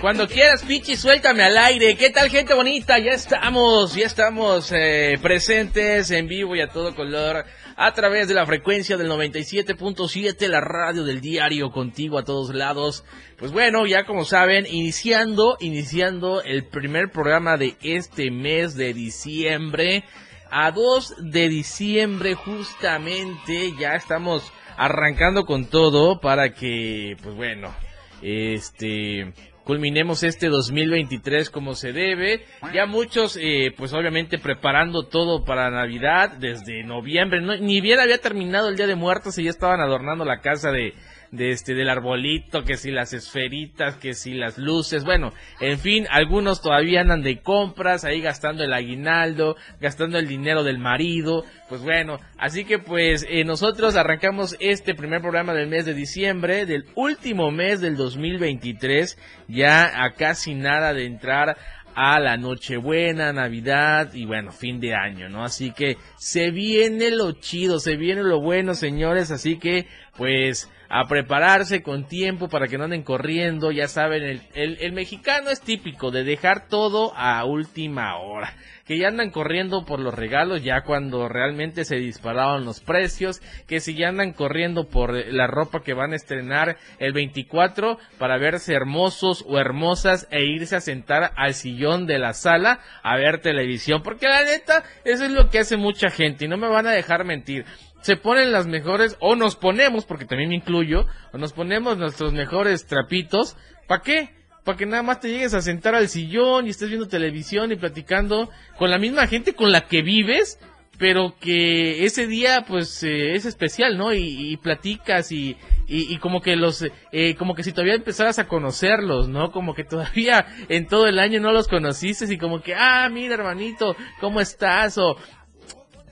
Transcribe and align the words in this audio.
Cuando 0.00 0.28
quieras, 0.28 0.62
Pichi, 0.62 0.96
suéltame 0.96 1.42
al 1.42 1.56
aire. 1.56 1.96
¿Qué 1.96 2.10
tal, 2.10 2.28
gente 2.28 2.52
bonita? 2.54 2.98
Ya 2.98 3.12
estamos, 3.12 3.94
ya 3.94 4.06
estamos 4.06 4.70
eh, 4.72 5.18
presentes 5.22 6.10
en 6.10 6.28
vivo 6.28 6.54
y 6.54 6.60
a 6.60 6.68
todo 6.68 6.94
color 6.94 7.44
a 7.76 7.92
través 7.92 8.28
de 8.28 8.34
la 8.34 8.44
frecuencia 8.44 8.96
del 8.96 9.08
97.7, 9.08 10.48
la 10.48 10.60
radio 10.60 11.02
del 11.04 11.20
diario, 11.20 11.70
contigo 11.70 12.18
a 12.18 12.24
todos 12.24 12.54
lados. 12.54 13.04
Pues 13.38 13.52
bueno, 13.52 13.86
ya 13.86 14.04
como 14.04 14.24
saben, 14.24 14.66
iniciando, 14.66 15.56
iniciando 15.60 16.42
el 16.42 16.66
primer 16.66 17.10
programa 17.10 17.56
de 17.56 17.76
este 17.82 18.30
mes 18.30 18.76
de 18.76 18.92
diciembre. 18.92 20.04
A 20.50 20.70
2 20.70 21.30
de 21.32 21.48
diciembre 21.48 22.34
justamente 22.34 23.72
ya 23.78 23.94
estamos 23.94 24.52
arrancando 24.76 25.44
con 25.44 25.66
todo 25.66 26.20
para 26.20 26.52
que, 26.52 27.16
pues 27.22 27.34
bueno, 27.34 27.74
este 28.22 29.32
culminemos 29.66 30.22
este 30.22 30.46
2023 30.46 31.50
como 31.50 31.74
se 31.74 31.92
debe. 31.92 32.46
Ya 32.72 32.86
muchos, 32.86 33.36
eh, 33.36 33.74
pues 33.76 33.92
obviamente 33.92 34.38
preparando 34.38 35.08
todo 35.08 35.44
para 35.44 35.70
Navidad 35.70 36.30
desde 36.38 36.84
noviembre. 36.84 37.40
ni 37.60 37.80
bien 37.80 37.98
había 37.98 38.18
terminado 38.18 38.68
el 38.68 38.76
Día 38.76 38.86
de 38.86 38.94
Muertos 38.94 39.36
y 39.38 39.44
ya 39.44 39.50
estaban 39.50 39.80
adornando 39.80 40.24
la 40.24 40.40
casa 40.40 40.70
de, 40.70 40.94
de 41.30 41.50
este 41.50 41.74
del 41.74 41.88
arbolito, 41.88 42.64
que 42.64 42.76
si 42.76 42.90
las 42.90 43.12
esferitas, 43.12 43.96
que 43.96 44.14
si 44.14 44.34
las 44.34 44.58
luces, 44.58 45.04
bueno, 45.04 45.32
en 45.60 45.78
fin, 45.78 46.06
algunos 46.10 46.62
todavía 46.62 47.00
andan 47.00 47.22
de 47.22 47.40
compras, 47.40 48.04
ahí 48.04 48.20
gastando 48.20 48.64
el 48.64 48.72
aguinaldo, 48.72 49.56
gastando 49.80 50.18
el 50.18 50.28
dinero 50.28 50.64
del 50.64 50.78
marido, 50.78 51.44
pues 51.68 51.82
bueno, 51.82 52.18
así 52.38 52.64
que 52.64 52.78
pues 52.78 53.26
eh, 53.28 53.44
nosotros 53.44 53.96
arrancamos 53.96 54.56
este 54.60 54.94
primer 54.94 55.20
programa 55.20 55.52
del 55.52 55.68
mes 55.68 55.84
de 55.84 55.94
diciembre, 55.94 56.66
del 56.66 56.84
último 56.94 57.50
mes 57.50 57.80
del 57.80 57.96
2023, 57.96 59.18
ya 59.48 60.04
a 60.04 60.12
casi 60.12 60.54
nada 60.54 60.92
de 60.92 61.06
entrar 61.06 61.56
a 61.96 62.20
la 62.20 62.36
Nochebuena, 62.36 63.32
Navidad 63.32 64.12
y 64.12 64.26
bueno, 64.26 64.52
fin 64.52 64.80
de 64.80 64.94
año, 64.94 65.30
¿no? 65.30 65.42
Así 65.42 65.72
que 65.72 65.96
se 66.18 66.50
viene 66.50 67.10
lo 67.10 67.32
chido, 67.32 67.80
se 67.80 67.96
viene 67.96 68.22
lo 68.22 68.40
bueno, 68.40 68.74
señores, 68.74 69.30
así 69.30 69.58
que 69.58 69.86
pues 70.14 70.70
a 70.88 71.06
prepararse 71.06 71.82
con 71.82 72.06
tiempo 72.06 72.48
para 72.48 72.68
que 72.68 72.78
no 72.78 72.84
anden 72.84 73.02
corriendo, 73.02 73.70
ya 73.70 73.88
saben, 73.88 74.22
el, 74.54 74.78
el, 74.80 74.92
mexicano 74.92 75.50
es 75.50 75.60
típico 75.60 76.10
de 76.10 76.24
dejar 76.24 76.68
todo 76.68 77.12
a 77.16 77.44
última 77.44 78.16
hora, 78.18 78.54
que 78.86 78.98
ya 78.98 79.08
andan 79.08 79.30
corriendo 79.30 79.84
por 79.84 80.00
los 80.00 80.14
regalos 80.14 80.62
ya 80.62 80.82
cuando 80.82 81.28
realmente 81.28 81.84
se 81.84 81.96
dispararon 81.96 82.64
los 82.64 82.80
precios, 82.80 83.40
que 83.66 83.80
si 83.80 83.94
ya 83.94 84.08
andan 84.08 84.32
corriendo 84.32 84.88
por 84.88 85.12
la 85.12 85.46
ropa 85.46 85.82
que 85.82 85.94
van 85.94 86.12
a 86.12 86.16
estrenar 86.16 86.76
el 86.98 87.12
24 87.12 87.98
para 88.18 88.38
verse 88.38 88.74
hermosos 88.74 89.44
o 89.46 89.58
hermosas 89.58 90.28
e 90.30 90.44
irse 90.44 90.76
a 90.76 90.80
sentar 90.80 91.32
al 91.36 91.54
sillón 91.54 92.06
de 92.06 92.18
la 92.18 92.32
sala 92.32 92.80
a 93.02 93.16
ver 93.16 93.40
televisión, 93.40 94.02
porque 94.02 94.28
la 94.28 94.44
neta, 94.44 94.84
eso 95.04 95.24
es 95.24 95.30
lo 95.30 95.50
que 95.50 95.58
hace 95.58 95.76
mucha 95.76 96.10
gente 96.10 96.44
y 96.44 96.48
no 96.48 96.56
me 96.56 96.68
van 96.68 96.86
a 96.86 96.92
dejar 96.92 97.24
mentir 97.24 97.64
se 98.00 98.16
ponen 98.16 98.52
las 98.52 98.66
mejores, 98.66 99.16
o 99.20 99.36
nos 99.36 99.56
ponemos, 99.56 100.04
porque 100.04 100.26
también 100.26 100.50
me 100.50 100.56
incluyo, 100.56 101.06
o 101.32 101.38
nos 101.38 101.52
ponemos 101.52 101.98
nuestros 101.98 102.32
mejores 102.32 102.86
trapitos. 102.86 103.56
¿Para 103.86 104.02
qué? 104.02 104.30
Para 104.64 104.78
que 104.78 104.86
nada 104.86 105.02
más 105.02 105.20
te 105.20 105.28
llegues 105.28 105.54
a 105.54 105.62
sentar 105.62 105.94
al 105.94 106.08
sillón 106.08 106.66
y 106.66 106.70
estés 106.70 106.88
viendo 106.88 107.08
televisión 107.08 107.72
y 107.72 107.76
platicando 107.76 108.50
con 108.78 108.90
la 108.90 108.98
misma 108.98 109.26
gente 109.26 109.54
con 109.54 109.72
la 109.72 109.82
que 109.82 110.02
vives, 110.02 110.58
pero 110.98 111.34
que 111.40 112.04
ese 112.04 112.26
día 112.26 112.64
pues 112.66 113.02
eh, 113.02 113.34
es 113.34 113.44
especial, 113.44 113.98
¿no? 113.98 114.12
Y, 114.14 114.56
platicas 114.56 115.30
y, 115.30 115.56
y, 115.86 116.16
como 116.18 116.40
que 116.40 116.56
los, 116.56 116.84
eh, 117.12 117.34
como 117.36 117.54
que 117.54 117.62
si 117.62 117.72
todavía 117.72 117.94
empezaras 117.94 118.38
a 118.38 118.48
conocerlos, 118.48 119.28
¿no? 119.28 119.52
Como 119.52 119.74
que 119.74 119.84
todavía 119.84 120.46
en 120.68 120.86
todo 120.86 121.06
el 121.06 121.18
año 121.18 121.40
no 121.40 121.52
los 121.52 121.68
conociste 121.68 122.32
y 122.32 122.38
como 122.38 122.60
que, 122.60 122.74
ah, 122.74 123.08
mira 123.10 123.34
hermanito, 123.34 123.96
¿cómo 124.20 124.40
estás? 124.40 124.98
O, 124.98 125.16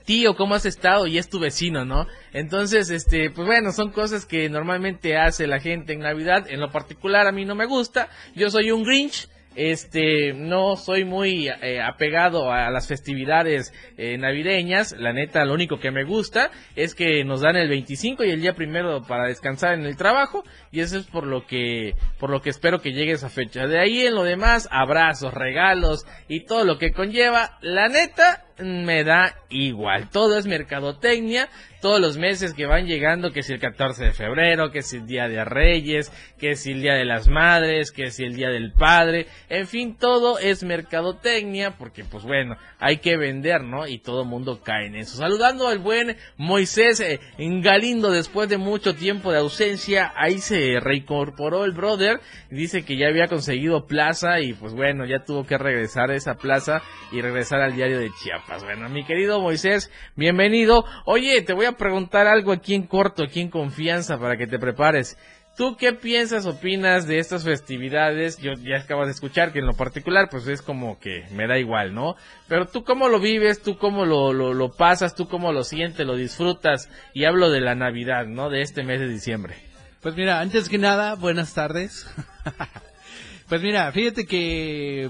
tío, 0.05 0.35
¿cómo 0.35 0.55
has 0.55 0.65
estado? 0.65 1.07
Y 1.07 1.17
es 1.17 1.29
tu 1.29 1.39
vecino, 1.39 1.83
¿no? 1.83 2.07
Entonces, 2.31 2.89
este, 2.89 3.31
pues 3.31 3.47
bueno, 3.47 3.71
son 3.71 3.91
cosas 3.91 4.25
que 4.25 4.49
normalmente 4.49 5.17
hace 5.17 5.47
la 5.47 5.59
gente 5.59 5.93
en 5.93 5.99
Navidad. 5.99 6.45
En 6.49 6.59
lo 6.59 6.71
particular 6.71 7.27
a 7.27 7.31
mí 7.31 7.43
no 7.45 7.55
me 7.55 7.65
gusta. 7.65 8.09
Yo 8.35 8.49
soy 8.49 8.71
un 8.71 8.83
Grinch. 8.83 9.27
Este, 9.57 10.33
no 10.33 10.75
soy 10.75 11.05
muy 11.05 11.47
eh, 11.47 11.81
apegado 11.81 12.51
a 12.51 12.69
las 12.69 12.89
festividades 12.89 13.73
eh, 13.97 14.17
navideñas. 14.17 14.93
La 14.99 15.13
neta, 15.13 15.45
lo 15.45 15.53
único 15.53 15.79
que 15.79 15.91
me 15.91 16.03
gusta 16.03 16.51
es 16.75 16.93
que 16.93 17.23
nos 17.23 17.39
dan 17.39 17.55
el 17.55 17.69
25 17.69 18.25
y 18.25 18.31
el 18.31 18.41
día 18.41 18.53
primero 18.53 19.01
para 19.03 19.27
descansar 19.27 19.73
en 19.73 19.85
el 19.85 19.95
trajo. 19.95 20.43
Y 20.71 20.81
eso 20.81 20.97
es 20.97 21.07
por 21.07 21.25
lo 21.25 21.47
que, 21.47 21.95
por 22.19 22.31
lo 22.31 22.41
que 22.41 22.49
espero 22.49 22.81
que 22.81 22.91
llegue 22.91 23.13
esa 23.13 23.29
fecha. 23.29 23.65
De 23.65 23.79
ahí 23.79 24.05
en 24.05 24.15
lo 24.15 24.23
demás, 24.23 24.67
abrazos, 24.71 25.33
regalos 25.33 26.05
y 26.27 26.41
todo 26.41 26.65
lo 26.65 26.77
que 26.77 26.91
conlleva. 26.91 27.57
La 27.61 27.87
neta, 27.87 28.44
me 28.59 29.03
da 29.03 29.35
igual. 29.49 30.09
Todo 30.09 30.37
es 30.37 30.45
mercadotecnia. 30.45 31.49
Todos 31.81 31.99
los 31.99 32.17
meses 32.17 32.53
que 32.53 32.65
van 32.65 32.87
llegando, 32.87 33.31
que 33.31 33.43
si 33.43 33.53
el 33.53 33.59
14 33.59 34.05
de 34.05 34.11
febrero, 34.11 34.71
que 34.71 34.81
si 34.81 34.97
el 34.97 35.05
Día 35.05 35.27
de 35.27 35.43
Reyes, 35.45 36.11
que 36.39 36.55
si 36.55 36.71
el 36.71 36.81
Día 36.81 36.93
de 36.95 37.05
las 37.05 37.27
Madres, 37.27 37.91
que 37.91 38.09
si 38.09 38.23
el 38.23 38.35
Día 38.35 38.49
del 38.49 38.71
Padre. 38.71 39.27
En 39.49 39.67
fin, 39.67 39.95
todo 39.95 40.39
es 40.39 40.63
mercadotecnia 40.63 41.71
porque 41.77 42.03
pues 42.03 42.23
bueno, 42.23 42.55
hay 42.85 42.97
que 42.97 43.17
vender, 43.17 43.63
¿no? 43.63 43.87
Y 43.87 43.97
todo 43.97 44.21
el 44.21 44.27
mundo 44.27 44.61
cae 44.63 44.85
en 44.85 44.95
eso. 44.95 45.17
Saludando 45.17 45.67
al 45.67 45.79
buen 45.79 46.17
Moisés 46.37 46.99
eh, 46.99 47.19
Galindo 47.39 48.11
después 48.11 48.47
de 48.47 48.59
mucho 48.59 48.93
tiempo 48.93 49.31
de 49.31 49.39
ausencia. 49.39 50.13
Ahí 50.15 50.37
se 50.37 50.79
reincorporó 50.79 51.65
el 51.65 51.71
brother. 51.71 52.21
Dice 52.51 52.85
que 52.85 52.95
ya 52.95 53.07
había 53.07 53.27
conseguido 53.27 53.87
plaza 53.87 54.39
y 54.39 54.53
pues 54.53 54.75
bueno, 54.75 55.07
ya 55.07 55.23
tuvo 55.25 55.47
que 55.47 55.57
regresar 55.57 56.11
a 56.11 56.15
esa 56.15 56.35
plaza 56.35 56.83
y 57.11 57.21
regresar 57.21 57.59
al 57.61 57.75
diario 57.75 57.97
de 57.97 58.11
Chiapas. 58.21 58.63
Bueno, 58.63 58.87
mi 58.87 59.03
querido 59.03 59.41
Moisés, 59.41 59.91
bienvenido. 60.15 60.85
Oye, 61.05 61.41
te 61.41 61.53
voy 61.53 61.65
a 61.65 61.71
preguntar 61.71 62.27
algo 62.27 62.51
aquí 62.51 62.75
en 62.75 62.85
corto, 62.85 63.23
aquí 63.23 63.41
en 63.41 63.49
confianza, 63.49 64.19
para 64.19 64.37
que 64.37 64.45
te 64.45 64.59
prepares. 64.59 65.17
¿Tú 65.57 65.77
qué 65.77 65.93
piensas, 65.93 66.45
opinas 66.45 67.07
de 67.07 67.19
estas 67.19 67.45
festividades? 67.45 68.37
Yo 68.39 68.53
ya 68.53 68.77
acabas 68.77 69.07
de 69.07 69.13
escuchar 69.13 69.53
que 69.53 69.59
en 69.59 69.65
lo 69.65 69.73
particular, 69.73 70.27
pues 70.29 70.47
es 70.47 70.61
como 70.61 70.99
que 70.99 71.23
me 71.31 71.47
da 71.47 71.57
igual, 71.57 71.93
¿no? 71.93 72.15
Pero 72.49 72.67
tú 72.67 72.83
cómo 72.83 73.07
lo 73.07 73.21
vives, 73.21 73.61
tú 73.61 73.77
cómo 73.77 74.05
lo, 74.05 74.33
lo, 74.33 74.53
lo 74.53 74.71
pasas, 74.71 75.15
tú 75.15 75.29
cómo 75.29 75.53
lo 75.53 75.63
sientes, 75.63 76.05
lo 76.05 76.17
disfrutas. 76.17 76.89
Y 77.13 77.23
hablo 77.23 77.49
de 77.51 77.61
la 77.61 77.73
Navidad, 77.73 78.25
¿no? 78.25 78.49
De 78.49 78.61
este 78.61 78.83
mes 78.83 78.99
de 78.99 79.07
diciembre. 79.07 79.55
Pues 80.01 80.15
mira, 80.15 80.41
antes 80.41 80.67
que 80.67 80.77
nada, 80.77 81.15
buenas 81.15 81.53
tardes. 81.53 82.05
pues 83.47 83.61
mira, 83.61 83.89
fíjate 83.93 84.25
que 84.25 85.09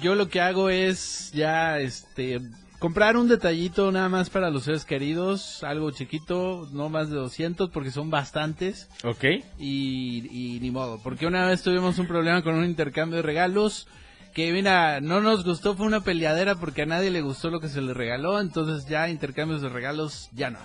yo 0.00 0.14
lo 0.14 0.28
que 0.28 0.40
hago 0.40 0.70
es 0.70 1.32
ya, 1.32 1.80
este, 1.80 2.40
comprar 2.82 3.16
un 3.16 3.28
detallito 3.28 3.92
nada 3.92 4.08
más 4.08 4.28
para 4.28 4.50
los 4.50 4.64
seres 4.64 4.84
queridos, 4.84 5.62
algo 5.62 5.92
chiquito, 5.92 6.68
no 6.72 6.88
más 6.88 7.10
de 7.10 7.14
200 7.14 7.70
porque 7.70 7.92
son 7.92 8.10
bastantes. 8.10 8.88
Ok. 9.04 9.24
Y, 9.56 10.58
ni 10.60 10.72
modo, 10.72 11.00
porque 11.00 11.28
una 11.28 11.46
vez 11.46 11.62
tuvimos 11.62 12.00
un 12.00 12.08
problema 12.08 12.42
con 12.42 12.56
un 12.56 12.64
intercambio 12.64 13.18
de 13.18 13.22
regalos 13.22 13.86
que 14.34 14.52
mira, 14.52 15.00
no 15.00 15.20
nos 15.20 15.44
gustó, 15.44 15.76
fue 15.76 15.86
una 15.86 16.00
peleadera 16.00 16.56
porque 16.56 16.82
a 16.82 16.86
nadie 16.86 17.12
le 17.12 17.20
gustó 17.20 17.50
lo 17.50 17.60
que 17.60 17.68
se 17.68 17.80
le 17.80 17.94
regaló, 17.94 18.40
entonces 18.40 18.88
ya 18.88 19.08
intercambios 19.08 19.62
de 19.62 19.68
regalos 19.68 20.28
ya 20.32 20.50
no. 20.50 20.58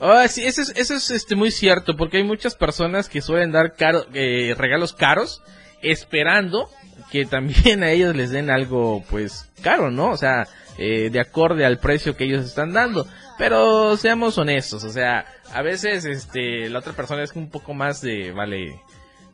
Ah, 0.00 0.26
sí, 0.26 0.42
eso 0.42 0.62
es, 0.62 0.70
eso 0.70 0.94
es 0.94 1.10
este, 1.10 1.36
muy 1.36 1.50
cierto, 1.50 1.98
porque 1.98 2.16
hay 2.16 2.24
muchas 2.24 2.54
personas 2.54 3.10
que 3.10 3.20
suelen 3.20 3.52
dar 3.52 3.74
caro, 3.74 4.06
eh, 4.14 4.54
regalos 4.56 4.94
caros 4.94 5.42
esperando 5.82 6.70
que 7.10 7.24
también 7.26 7.82
a 7.82 7.90
ellos 7.90 8.14
les 8.14 8.30
den 8.30 8.50
algo 8.50 9.04
pues 9.10 9.50
caro, 9.62 9.90
¿no? 9.90 10.10
O 10.10 10.16
sea, 10.16 10.46
eh, 10.78 11.10
de 11.10 11.20
acorde 11.20 11.64
al 11.64 11.78
precio 11.78 12.16
que 12.16 12.24
ellos 12.24 12.44
están 12.44 12.72
dando. 12.72 13.06
Pero 13.38 13.96
seamos 13.96 14.38
honestos, 14.38 14.84
o 14.84 14.90
sea, 14.90 15.26
a 15.52 15.62
veces 15.62 16.04
este 16.04 16.68
la 16.70 16.78
otra 16.78 16.92
persona 16.92 17.22
es 17.24 17.32
un 17.34 17.50
poco 17.50 17.74
más 17.74 18.00
de 18.00 18.30
vale 18.30 18.80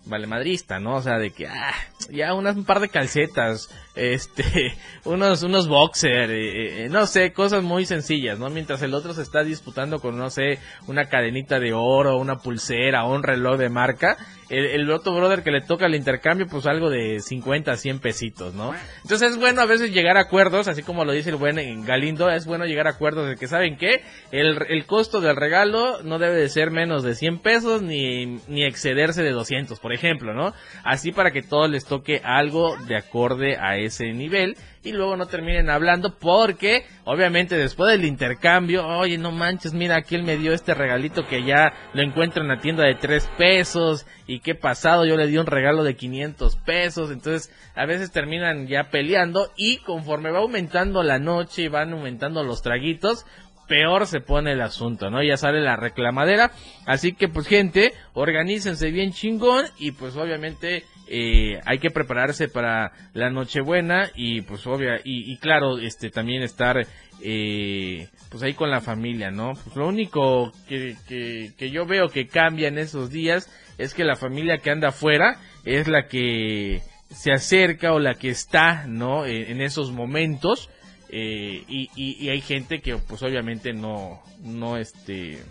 vale 0.06 0.26
madrista, 0.26 0.80
¿no? 0.80 0.96
O 0.96 1.02
sea, 1.02 1.18
de 1.18 1.30
que 1.30 1.46
ah, 1.46 1.74
ya 2.10 2.34
unas, 2.34 2.56
un 2.56 2.64
par 2.64 2.80
de 2.80 2.88
calcetas, 2.88 3.68
este, 3.94 4.74
unos, 5.04 5.42
unos 5.42 5.68
boxer, 5.68 6.30
eh, 6.30 6.84
eh, 6.84 6.88
no 6.88 7.06
sé, 7.06 7.32
cosas 7.32 7.62
muy 7.62 7.86
sencillas, 7.86 8.38
¿no? 8.38 8.48
Mientras 8.50 8.82
el 8.82 8.94
otro 8.94 9.14
se 9.14 9.22
está 9.22 9.42
disputando 9.42 10.00
con, 10.00 10.18
no 10.18 10.30
sé, 10.30 10.58
una 10.86 11.06
cadenita 11.06 11.60
de 11.60 11.72
oro, 11.72 12.16
una 12.16 12.38
pulsera 12.38 13.04
un 13.04 13.22
reloj 13.22 13.58
de 13.58 13.68
marca, 13.68 14.16
el, 14.48 14.90
otro 14.90 15.14
brother 15.14 15.44
que 15.44 15.52
le 15.52 15.60
toca 15.60 15.86
el 15.86 15.94
intercambio, 15.94 16.46
pues 16.48 16.66
algo 16.66 16.90
de 16.90 17.20
50 17.20 17.70
a 17.70 17.76
100 17.76 18.00
pesitos, 18.00 18.52
¿no? 18.52 18.74
Entonces 19.02 19.32
es 19.32 19.38
bueno 19.38 19.60
a 19.60 19.66
veces 19.66 19.92
llegar 19.92 20.16
a 20.16 20.22
acuerdos, 20.22 20.66
así 20.66 20.82
como 20.82 21.04
lo 21.04 21.12
dice 21.12 21.30
el 21.30 21.36
buen 21.36 21.84
Galindo, 21.84 22.28
es 22.30 22.46
bueno 22.46 22.64
llegar 22.64 22.88
a 22.88 22.90
acuerdos 22.90 23.28
de 23.28 23.36
que, 23.36 23.46
¿saben 23.46 23.76
qué? 23.76 24.02
El, 24.32 24.58
el 24.68 24.86
costo 24.86 25.20
del 25.20 25.36
regalo 25.36 26.02
no 26.02 26.18
debe 26.18 26.34
de 26.34 26.48
ser 26.48 26.72
menos 26.72 27.04
de 27.04 27.14
100 27.14 27.38
pesos 27.38 27.82
ni, 27.82 28.40
ni 28.48 28.64
excederse 28.64 29.22
de 29.22 29.30
200, 29.30 29.78
por 29.78 29.92
ejemplo, 29.92 30.34
¿no? 30.34 30.52
Así 30.82 31.12
para 31.12 31.30
que 31.30 31.42
todos 31.42 31.70
les 31.70 31.84
toque 31.84 31.99
algo 32.24 32.76
de 32.86 32.96
acorde 32.96 33.56
a 33.56 33.76
ese 33.76 34.12
nivel 34.12 34.56
y 34.82 34.92
luego 34.92 35.16
no 35.16 35.26
terminen 35.26 35.68
hablando 35.68 36.16
porque 36.18 36.84
obviamente 37.04 37.56
después 37.56 37.90
del 37.92 38.06
intercambio, 38.06 38.86
oye, 38.86 39.18
no 39.18 39.30
manches, 39.30 39.74
mira, 39.74 39.96
aquí 39.96 40.14
él 40.14 40.22
me 40.22 40.38
dio 40.38 40.52
este 40.52 40.74
regalito 40.74 41.26
que 41.26 41.44
ya 41.44 41.72
lo 41.92 42.02
encuentro 42.02 42.42
en 42.42 42.48
la 42.48 42.60
tienda 42.60 42.84
de 42.84 42.94
3 42.94 43.30
pesos 43.36 44.06
y 44.26 44.40
qué 44.40 44.54
pasado, 44.54 45.04
yo 45.04 45.16
le 45.16 45.26
di 45.26 45.36
un 45.36 45.46
regalo 45.46 45.84
de 45.84 45.96
500 45.96 46.56
pesos, 46.56 47.10
entonces 47.10 47.52
a 47.74 47.84
veces 47.84 48.10
terminan 48.10 48.66
ya 48.68 48.90
peleando 48.90 49.50
y 49.56 49.78
conforme 49.78 50.30
va 50.30 50.38
aumentando 50.38 51.02
la 51.02 51.18
noche 51.18 51.62
y 51.62 51.68
van 51.68 51.92
aumentando 51.92 52.42
los 52.42 52.62
traguitos, 52.62 53.26
peor 53.70 54.08
se 54.08 54.20
pone 54.20 54.52
el 54.52 54.62
asunto, 54.62 55.10
¿no? 55.10 55.22
Ya 55.22 55.36
sale 55.36 55.60
la 55.60 55.76
reclamadera. 55.76 56.50
Así 56.86 57.12
que 57.12 57.28
pues 57.28 57.46
gente, 57.46 57.92
organícense 58.14 58.90
bien 58.90 59.12
chingón 59.12 59.66
y 59.78 59.92
pues 59.92 60.16
obviamente 60.16 60.84
eh, 61.12 61.58
hay 61.66 61.80
que 61.80 61.90
prepararse 61.90 62.46
para 62.46 62.92
la 63.14 63.30
Nochebuena 63.30 64.10
y 64.14 64.42
pues 64.42 64.64
obvia 64.68 65.00
y, 65.02 65.32
y 65.32 65.38
claro, 65.38 65.78
este 65.78 66.08
también 66.08 66.42
estar 66.44 66.86
eh, 67.20 68.08
pues 68.28 68.44
ahí 68.44 68.54
con 68.54 68.70
la 68.70 68.80
familia, 68.80 69.32
¿no? 69.32 69.54
Pues 69.54 69.74
lo 69.74 69.88
único 69.88 70.52
que, 70.68 70.94
que, 71.08 71.70
yo 71.72 71.84
veo 71.84 72.10
que 72.10 72.28
cambia 72.28 72.68
en 72.68 72.78
esos 72.78 73.10
días 73.10 73.50
es 73.76 73.92
que 73.92 74.04
la 74.04 74.14
familia 74.14 74.58
que 74.58 74.70
anda 74.70 74.90
afuera 74.90 75.40
es 75.64 75.88
la 75.88 76.06
que 76.06 76.80
se 77.10 77.32
acerca 77.32 77.92
o 77.92 77.98
la 77.98 78.14
que 78.14 78.28
está, 78.28 78.86
¿no? 78.86 79.26
En, 79.26 79.50
en 79.50 79.60
esos 79.62 79.90
momentos 79.90 80.70
eh, 81.08 81.64
y, 81.66 81.90
y, 81.96 82.24
y, 82.24 82.28
hay 82.28 82.40
gente 82.40 82.80
que 82.80 82.96
pues 82.96 83.20
obviamente 83.24 83.72
no, 83.72 84.22
no 84.44 84.76
este 84.76 85.42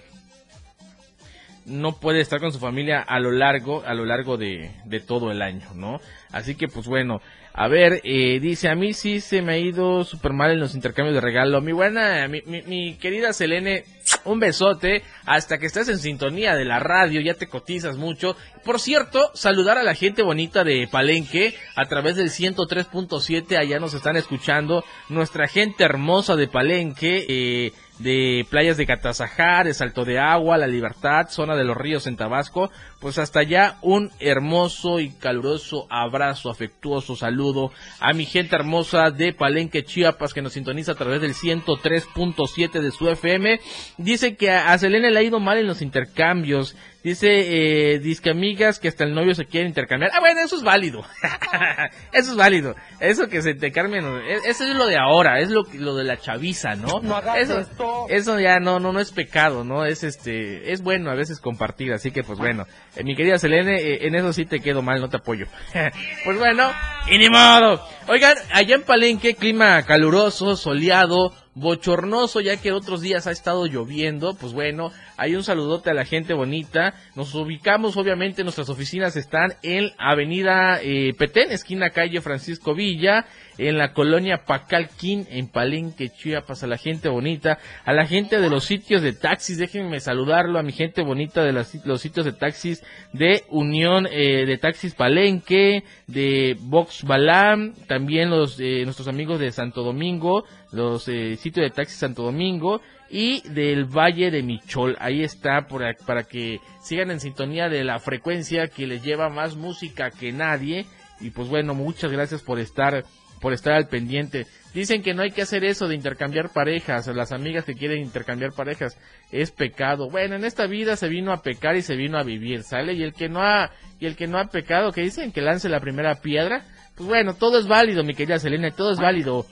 no 1.69 1.99
puede 1.99 2.21
estar 2.21 2.39
con 2.39 2.51
su 2.51 2.59
familia 2.59 3.01
a 3.01 3.19
lo 3.19 3.31
largo, 3.31 3.83
a 3.85 3.93
lo 3.93 4.05
largo 4.05 4.37
de, 4.37 4.71
de 4.85 4.99
todo 4.99 5.31
el 5.31 5.41
año, 5.41 5.67
¿no? 5.75 5.99
Así 6.31 6.55
que 6.55 6.67
pues 6.67 6.87
bueno, 6.87 7.21
a 7.53 7.67
ver, 7.67 7.99
eh, 8.03 8.39
dice, 8.39 8.69
a 8.69 8.75
mí 8.75 8.93
sí 8.93 9.19
se 9.19 9.41
me 9.41 9.53
ha 9.53 9.57
ido 9.57 10.03
súper 10.03 10.33
mal 10.33 10.51
en 10.51 10.59
los 10.59 10.75
intercambios 10.75 11.15
de 11.15 11.19
regalo. 11.19 11.59
Mi 11.61 11.71
buena, 11.71 12.25
mi, 12.27 12.41
mi, 12.45 12.61
mi, 12.61 12.95
querida 12.95 13.33
Selene, 13.33 13.83
un 14.23 14.39
besote. 14.39 15.03
Hasta 15.25 15.57
que 15.57 15.65
estás 15.65 15.89
en 15.89 15.97
sintonía 15.97 16.55
de 16.55 16.63
la 16.63 16.79
radio, 16.79 17.19
ya 17.19 17.33
te 17.33 17.47
cotizas 17.47 17.97
mucho. 17.97 18.37
Por 18.63 18.79
cierto, 18.79 19.31
saludar 19.33 19.77
a 19.77 19.83
la 19.83 19.95
gente 19.95 20.21
bonita 20.21 20.63
de 20.63 20.87
Palenque 20.89 21.53
a 21.75 21.85
través 21.87 22.15
del 22.15 22.29
103.7. 22.29 23.57
Allá 23.57 23.79
nos 23.79 23.93
están 23.93 24.15
escuchando. 24.15 24.85
Nuestra 25.09 25.47
gente 25.47 25.83
hermosa 25.83 26.35
de 26.35 26.47
Palenque. 26.47 27.25
Eh, 27.27 27.73
de 27.99 28.45
playas 28.49 28.77
de 28.77 28.85
Catazajá, 28.85 29.63
de 29.63 29.73
Salto 29.73 30.05
de 30.05 30.19
Agua, 30.19 30.57
La 30.57 30.67
Libertad, 30.67 31.27
zona 31.29 31.55
de 31.55 31.65
los 31.65 31.77
ríos 31.77 32.07
en 32.07 32.17
Tabasco, 32.17 32.71
pues 32.99 33.17
hasta 33.17 33.39
allá 33.39 33.77
un 33.81 34.11
hermoso 34.19 34.99
y 34.99 35.11
caluroso 35.11 35.87
abrazo, 35.89 36.49
afectuoso 36.49 37.15
saludo 37.15 37.71
a 37.99 38.13
mi 38.13 38.25
gente 38.25 38.55
hermosa 38.55 39.09
de 39.11 39.33
Palenque, 39.33 39.83
Chiapas, 39.83 40.33
que 40.33 40.41
nos 40.41 40.53
sintoniza 40.53 40.93
a 40.93 40.95
través 40.95 41.21
del 41.21 41.33
103.7 41.33 42.81
de 42.81 42.91
su 42.91 43.09
FM. 43.09 43.59
Dice 43.97 44.35
que 44.35 44.51
a 44.51 44.77
Selene 44.77 45.11
le 45.11 45.19
ha 45.19 45.23
ido 45.23 45.39
mal 45.39 45.57
en 45.57 45.67
los 45.67 45.81
intercambios. 45.81 46.75
Dice, 47.01 47.93
eh, 47.93 47.99
disque 47.99 48.29
amigas 48.29 48.77
que 48.77 48.89
hasta 48.89 49.05
el 49.05 49.15
novio 49.15 49.33
se 49.33 49.45
quiere 49.45 49.65
intercambiar. 49.65 50.11
Ah, 50.13 50.19
bueno, 50.19 50.41
eso 50.41 50.57
es 50.57 50.63
válido. 50.63 51.05
eso 52.11 52.31
es 52.31 52.35
válido. 52.35 52.75
Eso 52.99 53.29
que 53.29 53.41
se 53.41 53.51
intercambien, 53.51 54.03
eso 54.45 54.65
es 54.65 54.75
lo 54.75 54.85
de 54.85 54.97
ahora, 54.97 55.39
es 55.39 55.49
lo, 55.49 55.63
lo 55.75 55.95
de 55.95 56.03
la 56.03 56.17
chaviza, 56.17 56.75
¿no? 56.75 56.99
No 56.99 57.17
eso, 57.35 57.61
esto. 57.61 58.05
eso 58.09 58.37
ya 58.37 58.59
no, 58.59 58.81
no, 58.81 58.91
no 58.91 58.99
es 58.99 59.13
pecado, 59.13 59.63
¿no? 59.63 59.85
Es 59.85 60.03
este, 60.03 60.73
es 60.73 60.81
bueno 60.81 61.09
a 61.09 61.15
veces 61.15 61.39
compartir, 61.39 61.93
así 61.93 62.11
que 62.11 62.23
pues 62.23 62.37
bueno. 62.37 62.65
Eh, 62.95 63.03
mi 63.03 63.15
querida 63.15 63.37
Selene, 63.37 63.75
eh, 63.75 64.07
en 64.07 64.15
eso 64.15 64.33
sí 64.33 64.45
te 64.45 64.59
quedo 64.59 64.81
mal, 64.81 64.99
no 64.99 65.09
te 65.09 65.17
apoyo. 65.17 65.45
pues 66.25 66.37
bueno, 66.37 66.71
y 67.09 67.17
ni 67.17 67.29
modo. 67.29 67.85
Oigan, 68.07 68.35
allá 68.51 68.75
en 68.75 68.83
Palenque, 68.83 69.35
clima 69.35 69.83
caluroso, 69.83 70.55
soleado, 70.55 71.33
bochornoso, 71.55 72.41
ya 72.41 72.57
que 72.57 72.71
otros 72.71 73.01
días 73.01 73.27
ha 73.27 73.31
estado 73.31 73.65
lloviendo, 73.65 74.35
pues 74.35 74.53
bueno, 74.53 74.91
hay 75.17 75.35
un 75.35 75.43
saludote 75.43 75.89
a 75.89 75.93
la 75.93 76.05
gente 76.05 76.33
bonita. 76.33 76.93
Nos 77.15 77.33
ubicamos, 77.35 77.97
obviamente, 77.97 78.43
nuestras 78.43 78.69
oficinas 78.69 79.15
están 79.15 79.53
en 79.63 79.89
Avenida 79.97 80.79
eh, 80.81 81.13
Petén, 81.17 81.51
esquina 81.51 81.89
calle 81.89 82.21
Francisco 82.21 82.73
Villa, 82.73 83.25
en 83.57 83.77
la 83.77 83.91
colonia 83.91 84.45
Pacalquín, 84.45 85.27
en 85.29 85.49
Palenque, 85.49 86.09
Chiapas, 86.09 86.63
a 86.63 86.67
la 86.67 86.77
gente 86.77 87.09
bonita, 87.09 87.59
a 87.83 87.91
la 87.91 88.05
gente 88.05 88.39
de 88.39 88.49
los 88.49 88.63
sitios 88.63 89.01
de 89.01 89.11
taxis, 89.11 89.57
déjenme 89.57 89.99
saludarlo, 89.99 90.59
a 90.59 90.63
mi 90.63 90.71
gente 90.71 91.01
bonita 91.03 91.43
de 91.43 91.51
los 91.51 92.01
sitios 92.01 92.25
de 92.25 92.31
taxis 92.31 92.81
de 93.11 93.43
Unión 93.49 94.07
eh, 94.09 94.45
de 94.45 94.57
Taxis 94.57 94.95
Palenque, 94.95 95.83
de 96.07 96.55
Vox 96.59 97.03
Balam, 97.03 97.73
también 97.87 98.29
los 98.29 98.59
eh, 98.59 98.83
nuestros 98.85 99.07
amigos 99.07 99.39
de 99.39 99.51
Santo 99.51 99.83
Domingo, 99.83 100.45
los 100.71 101.07
eh, 101.07 101.35
sitios 101.37 101.65
de 101.65 101.71
taxis 101.71 101.99
Santo 101.99 102.23
Domingo, 102.23 102.81
y 103.09 103.41
del 103.49 103.85
Valle 103.85 104.31
de 104.31 104.43
Michol. 104.43 104.95
Ahí 104.99 105.23
está 105.23 105.67
para, 105.67 105.93
para 106.05 106.23
que 106.23 106.59
sigan 106.81 107.11
en 107.11 107.19
sintonía 107.19 107.67
de 107.69 107.83
la 107.83 107.99
frecuencia 107.99 108.67
que 108.67 108.87
les 108.87 109.03
lleva 109.03 109.29
más 109.29 109.55
música 109.55 110.11
que 110.11 110.31
nadie. 110.31 110.85
Y 111.19 111.31
pues 111.31 111.49
bueno, 111.49 111.73
muchas 111.73 112.11
gracias 112.11 112.41
por 112.41 112.59
estar 112.59 113.03
por 113.41 113.53
estar 113.53 113.73
al 113.73 113.87
pendiente. 113.87 114.47
Dicen 114.73 115.01
que 115.01 115.13
no 115.13 115.21
hay 115.23 115.31
que 115.31 115.41
hacer 115.41 115.63
eso 115.63 115.87
de 115.87 115.95
intercambiar 115.95 116.51
parejas, 116.51 117.07
las 117.07 117.31
amigas 117.31 117.63
que 117.63 117.73
quieren 117.73 118.01
intercambiar 118.01 118.51
parejas 118.51 118.97
es 119.31 119.51
pecado. 119.51 120.09
Bueno, 120.09 120.35
en 120.35 120.43
esta 120.43 120.67
vida 120.67 120.97
se 120.97 121.07
vino 121.07 121.31
a 121.31 121.41
pecar 121.41 121.77
y 121.77 121.81
se 121.81 121.95
vino 121.95 122.17
a 122.19 122.23
vivir, 122.23 122.63
¿sale? 122.63 122.93
Y 122.93 123.03
el 123.03 123.13
que 123.13 123.29
no 123.29 123.41
ha 123.41 123.71
y 123.99 124.05
el 124.05 124.17
que 124.17 124.27
no 124.27 124.39
ha 124.39 124.49
pecado, 124.49 124.91
que 124.91 125.01
dicen 125.01 125.31
que 125.31 125.41
lance 125.41 125.69
la 125.69 125.79
primera 125.79 126.15
piedra, 126.15 126.65
pues 126.95 127.07
bueno, 127.07 127.33
todo 127.33 127.59
es 127.59 127.67
válido, 127.67 128.03
mi 128.03 128.13
querida 128.13 128.39
Selena, 128.39 128.71
todo 128.71 128.91
es 128.91 128.99
válido. 128.99 129.45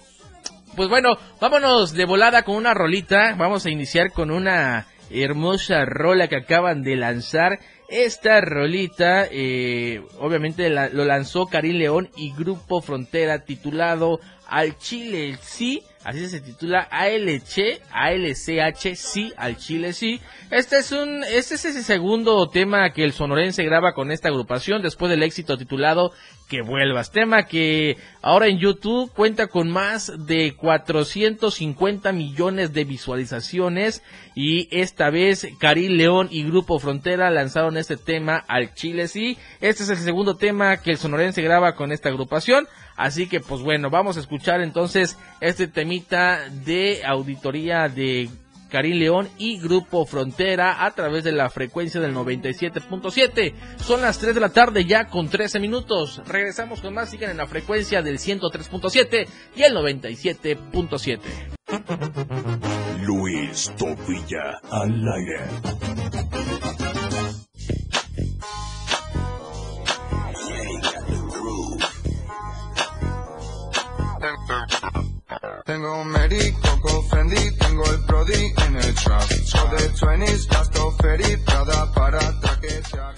Pues 0.78 0.90
bueno, 0.90 1.18
vámonos 1.42 1.94
de 1.94 2.06
volada 2.06 2.44
con 2.44 2.56
una 2.56 2.76
rolita. 2.76 3.34
Vamos 3.36 3.66
a 3.66 3.72
iniciar 3.72 4.12
con 4.12 4.30
una 4.30 4.86
hermosa 5.10 5.86
rola 5.86 6.28
que 6.28 6.36
acaban 6.36 6.84
de 6.84 6.96
lanzar. 6.96 7.58
Esta 7.90 8.42
rolita, 8.42 9.26
eh, 9.32 10.04
obviamente 10.20 10.70
lo 10.70 11.04
lanzó 11.04 11.48
Karim 11.48 11.78
León 11.78 12.10
y 12.16 12.32
Grupo 12.32 12.84
Frontera 12.84 13.44
titulado 13.44 14.20
Al 14.46 14.78
Chile 14.78 15.40
Sí. 15.42 15.82
Así 16.04 16.28
se 16.28 16.40
titula 16.40 16.88
ALC, 16.90 17.82
ALCH, 17.92 18.96
sí, 18.96 19.34
al 19.36 19.58
Chile 19.58 19.92
sí. 19.92 20.22
Este 20.52 20.78
es 20.78 20.94
un, 20.94 21.24
este 21.24 21.56
es 21.56 21.66
ese 21.66 21.84
segundo 21.84 22.48
tema 22.50 22.92
que 22.94 23.04
el 23.04 23.12
sonorense 23.12 23.66
graba 23.66 23.94
con 23.94 24.12
esta 24.12 24.30
agrupación 24.30 24.82
después 24.82 25.10
del 25.10 25.24
éxito 25.24 25.58
titulado 25.58 26.14
Que 26.48 26.62
vuelvas. 26.62 27.12
Tema 27.12 27.44
que 27.44 27.98
ahora 28.22 28.48
en 28.48 28.58
YouTube 28.58 29.12
cuenta 29.12 29.48
con 29.48 29.70
más 29.70 30.14
de 30.26 30.56
450 30.56 32.14
millones 32.14 32.72
de 32.72 32.86
visualizaciones 32.86 34.02
y 34.34 34.70
esta 34.72 35.10
vez 35.10 35.46
Karim 35.60 35.98
León 35.98 36.30
y 36.32 36.44
Grupo 36.44 36.80
Frontera 36.80 37.30
lanzaron 37.32 37.76
este 37.76 37.98
tema 37.98 38.38
al 38.48 38.74
Chile 38.76 39.10
sí. 39.10 39.38
Este 39.60 39.84
es 39.84 39.90
el 39.90 39.98
segundo 39.98 40.38
tema 40.38 40.78
que 40.78 40.92
el 40.92 40.98
sonorense 40.98 41.42
graba 41.42 41.76
con 41.76 41.92
esta 41.92 42.08
agrupación. 42.08 42.66
Así 42.96 43.28
que 43.28 43.42
pues 43.42 43.62
bueno, 43.62 43.90
vamos 43.90 44.16
a 44.16 44.22
escuchar 44.22 44.62
entonces 44.62 45.18
este 45.42 45.68
temita 45.68 46.48
de 46.50 47.02
auditoría 47.06 47.90
de 47.90 48.30
Karim 48.70 48.98
León 48.98 49.30
y 49.38 49.60
Grupo 49.60 50.06
Frontera 50.06 50.86
a 50.86 50.92
través 50.92 51.24
de 51.24 51.32
la 51.32 51.50
frecuencia 51.50 52.02
del 52.02 52.14
97.7. 52.14 53.54
Son 53.78 54.02
las 54.02 54.20
3 54.20 54.36
de 54.36 54.42
la 54.42 54.50
tarde 54.50 54.86
ya 54.86 55.08
con 55.08 55.30
13 55.30 55.60
minutos. 55.60 56.22
Regresamos 56.28 56.82
con 56.82 56.94
más, 56.94 57.10
sigan 57.10 57.32
en 57.32 57.38
la 57.38 57.48
frecuencia 57.48 58.02
del 58.02 58.20
103.7 58.20 59.28
y 59.56 59.64
el 59.64 59.76
97.7. 59.76 61.20
Luis 63.02 63.72
Tobilla 63.78 64.60
al 64.70 65.08
aire. 65.14 65.42
Tengo 75.66 76.02
un 76.02 76.08
Mary, 76.08 76.54
Coco 76.62 77.04
Fendi, 77.04 77.58
tengo 77.58 77.84
el 77.92 78.07
Brody 78.18 78.54
en 78.66 78.76
el 78.76 78.96
trap. 78.96 79.30
Show 79.46 79.70
de 79.70 79.92
20s, 79.92 80.48
gasto 80.50 80.92
Ferry, 81.00 81.38
Prada 81.46 81.92
para 81.94 82.20
traquetear. 82.40 83.14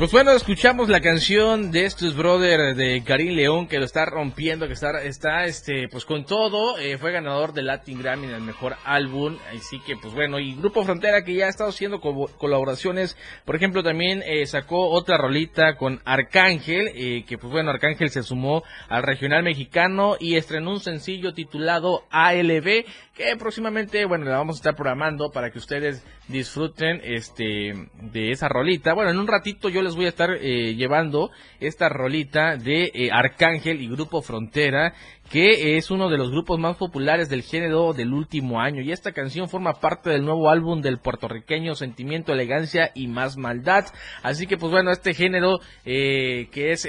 Pues 0.00 0.12
bueno, 0.12 0.30
escuchamos 0.30 0.88
la 0.88 1.02
canción 1.02 1.70
de 1.72 1.84
estos 1.84 2.16
brother 2.16 2.74
de 2.74 3.02
Karim 3.04 3.34
León 3.34 3.68
que 3.68 3.78
lo 3.78 3.84
está 3.84 4.06
rompiendo, 4.06 4.66
que 4.66 4.72
está, 4.72 5.02
está 5.02 5.44
este, 5.44 5.88
pues 5.88 6.06
con 6.06 6.24
todo, 6.24 6.78
eh, 6.78 6.96
fue 6.96 7.12
ganador 7.12 7.52
del 7.52 7.66
Latin 7.66 7.98
Grammy 8.00 8.28
en 8.28 8.32
el 8.32 8.40
mejor 8.40 8.76
álbum, 8.86 9.36
así 9.54 9.78
que 9.80 9.96
pues 9.98 10.14
bueno, 10.14 10.38
y 10.38 10.54
Grupo 10.54 10.84
Frontera 10.84 11.22
que 11.22 11.34
ya 11.34 11.46
ha 11.46 11.48
estado 11.50 11.68
haciendo 11.68 12.00
colaboraciones, 12.00 13.18
por 13.44 13.56
ejemplo 13.56 13.82
también 13.82 14.22
eh, 14.24 14.46
sacó 14.46 14.88
otra 14.88 15.18
rolita 15.18 15.76
con 15.76 16.00
Arcángel, 16.06 16.92
eh, 16.94 17.24
que 17.28 17.36
pues 17.36 17.52
bueno, 17.52 17.68
Arcángel 17.68 18.08
se 18.08 18.22
sumó 18.22 18.62
al 18.88 19.02
regional 19.02 19.42
mexicano 19.42 20.16
y 20.18 20.36
estrenó 20.36 20.70
un 20.70 20.80
sencillo 20.80 21.34
titulado 21.34 22.04
ALB, 22.10 22.86
que 23.20 23.36
próximamente, 23.36 24.06
bueno, 24.06 24.24
la 24.24 24.38
vamos 24.38 24.56
a 24.56 24.60
estar 24.60 24.74
programando 24.74 25.30
para 25.30 25.50
que 25.50 25.58
ustedes 25.58 26.02
disfruten 26.28 27.02
este 27.04 27.74
de 28.00 28.30
esa 28.30 28.48
rolita. 28.48 28.94
Bueno, 28.94 29.10
en 29.10 29.18
un 29.18 29.26
ratito 29.26 29.68
yo 29.68 29.82
les 29.82 29.94
voy 29.94 30.06
a 30.06 30.08
estar 30.08 30.30
eh, 30.30 30.74
llevando 30.74 31.30
esta 31.60 31.90
rolita 31.90 32.56
de 32.56 32.90
eh, 32.94 33.10
Arcángel 33.12 33.82
y 33.82 33.88
Grupo 33.88 34.22
Frontera, 34.22 34.94
que 35.30 35.76
es 35.76 35.90
uno 35.90 36.08
de 36.08 36.16
los 36.16 36.30
grupos 36.30 36.58
más 36.58 36.78
populares 36.78 37.28
del 37.28 37.42
género 37.42 37.92
del 37.92 38.14
último 38.14 38.58
año. 38.58 38.80
Y 38.80 38.90
esta 38.90 39.12
canción 39.12 39.50
forma 39.50 39.74
parte 39.74 40.08
del 40.08 40.24
nuevo 40.24 40.48
álbum 40.48 40.80
del 40.80 40.98
puertorriqueño 40.98 41.74
Sentimiento, 41.74 42.32
Elegancia 42.32 42.90
y 42.94 43.06
Más 43.06 43.36
Maldad. 43.36 43.84
Así 44.22 44.46
que, 44.46 44.56
pues 44.56 44.72
bueno, 44.72 44.92
este 44.92 45.12
género 45.12 45.60
eh, 45.84 46.48
que 46.52 46.72
es 46.72 46.88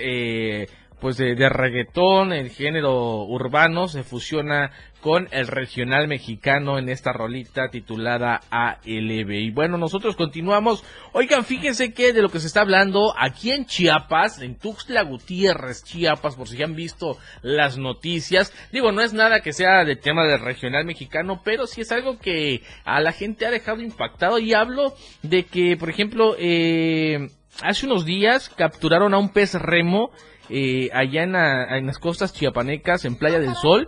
pues 1.02 1.18
de, 1.18 1.36
de, 1.36 1.50
reggaetón, 1.50 2.32
el 2.32 2.52
género 2.52 3.24
urbano, 3.26 3.88
se 3.88 4.04
fusiona 4.04 4.72
con 5.02 5.28
el 5.32 5.48
regional 5.48 6.08
mexicano 6.08 6.78
en 6.78 6.88
esta 6.88 7.12
rolita 7.12 7.70
titulada 7.70 8.42
ALB. 8.52 9.32
Y 9.32 9.52
bueno, 9.52 9.78
nosotros 9.78 10.16
continuamos. 10.16 10.86
Oigan, 11.12 11.44
fíjense 11.44 11.92
que 11.92 12.14
de 12.14 12.22
lo 12.22 12.30
que 12.30 12.40
se 12.40 12.48
está 12.48 12.62
hablando 12.62 13.14
aquí 13.18 13.52
en 13.52 13.66
Chiapas, 13.66 14.42
en 14.42 14.58
Tuxtla 14.58 15.02
Gutiérrez, 15.02 15.84
Chiapas, 15.84 16.36
por 16.36 16.48
si 16.48 16.58
ya 16.58 16.66
han 16.66 16.76
visto 16.76 17.18
las 17.42 17.80
noticias. 17.80 18.54
Digo, 18.72 18.92
no 18.92 19.02
es 19.02 19.14
nada 19.14 19.42
que 19.42 19.54
sea 19.54 19.84
de 19.84 19.96
tema 19.96 20.26
del 20.26 20.40
regional 20.40 20.86
mexicano, 20.86 21.42
pero 21.44 21.66
sí 21.66 21.82
es 21.82 21.92
algo 21.92 22.20
que 22.20 22.62
a 22.86 23.02
la 23.02 23.12
gente 23.12 23.48
ha 23.48 23.52
dejado 23.52 23.82
impactado. 23.82 24.38
Y 24.38 24.54
hablo 24.54 24.94
de 25.24 25.46
que, 25.46 25.78
por 25.78 25.90
ejemplo, 25.90 26.36
eh, 26.38 27.28
hace 27.64 27.88
unos 27.88 28.06
días 28.06 28.50
capturaron 28.50 29.16
a 29.16 29.18
un 29.18 29.30
pez 29.30 29.56
remo 29.56 30.12
eh, 30.52 30.90
allá 30.94 31.24
en, 31.24 31.86
las 31.86 31.98
costas 31.98 32.34
chiapanecas, 32.34 33.06
en 33.06 33.16
Playa 33.16 33.40
del 33.40 33.56
Sol. 33.56 33.88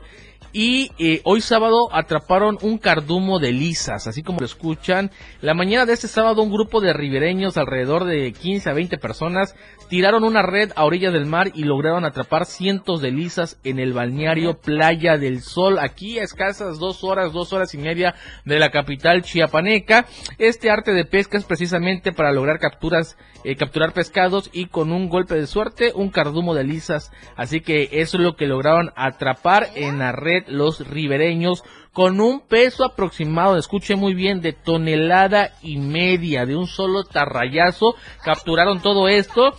Y 0.55 0.91
eh, 0.99 1.21
hoy 1.23 1.41
sábado 1.41 1.89
atraparon 1.91 2.59
un 2.61 2.77
cardumo 2.77 3.39
de 3.39 3.51
lisas, 3.51 4.05
así 4.05 4.21
como 4.21 4.39
lo 4.39 4.45
escuchan. 4.45 5.09
La 5.41 5.55
mañana 5.55 5.87
de 5.87 5.93
este 5.93 6.07
sábado 6.07 6.43
un 6.43 6.51
grupo 6.51 6.79
de 6.79 6.93
ribereños, 6.93 7.57
alrededor 7.57 8.05
de 8.05 8.31
15 8.33 8.69
a 8.69 8.73
20 8.73 8.99
personas, 8.99 9.55
tiraron 9.89 10.23
una 10.23 10.43
red 10.43 10.71
a 10.75 10.85
orilla 10.85 11.09
del 11.09 11.25
mar 11.25 11.51
y 11.55 11.63
lograron 11.63 12.05
atrapar 12.05 12.45
cientos 12.45 13.01
de 13.01 13.09
lisas 13.09 13.59
en 13.63 13.79
el 13.79 13.93
balneario 13.93 14.59
Playa 14.59 15.17
del 15.17 15.41
Sol, 15.41 15.79
aquí 15.79 16.19
a 16.19 16.23
escasas 16.23 16.77
dos 16.77 17.03
horas, 17.03 17.33
dos 17.33 17.51
horas 17.51 17.73
y 17.73 17.79
media 17.79 18.13
de 18.45 18.59
la 18.59 18.69
capital 18.69 19.23
chiapaneca. 19.23 20.05
Este 20.37 20.69
arte 20.69 20.93
de 20.93 21.05
pesca 21.05 21.39
es 21.39 21.45
precisamente 21.45 22.11
para 22.11 22.31
lograr 22.31 22.59
capturas 22.59 23.17
eh, 23.45 23.57
capturar 23.57 23.91
pescados 23.91 24.49
y 24.53 24.67
con 24.67 24.93
un 24.93 25.09
golpe 25.09 25.35
de 25.35 25.47
suerte 25.47 25.91
un 25.93 26.09
cardumo 26.09 26.55
de 26.55 26.63
lisas. 26.63 27.11
Así 27.35 27.59
que 27.59 27.89
eso 27.91 28.17
es 28.17 28.23
lo 28.23 28.37
que 28.37 28.47
lograron 28.47 28.91
atrapar 28.95 29.67
en 29.75 29.99
la 29.99 30.13
red 30.13 30.42
los 30.47 30.87
ribereños 30.87 31.63
con 31.91 32.19
un 32.19 32.41
peso 32.41 32.83
aproximado, 32.83 33.57
escuche 33.57 33.95
muy 33.95 34.15
bien, 34.15 34.41
de 34.41 34.53
tonelada 34.53 35.51
y 35.61 35.77
media 35.77 36.45
de 36.45 36.55
un 36.55 36.67
solo 36.67 37.03
tarrayazo. 37.03 37.95
Capturaron 38.23 38.81
todo 38.81 39.07
esto 39.07 39.53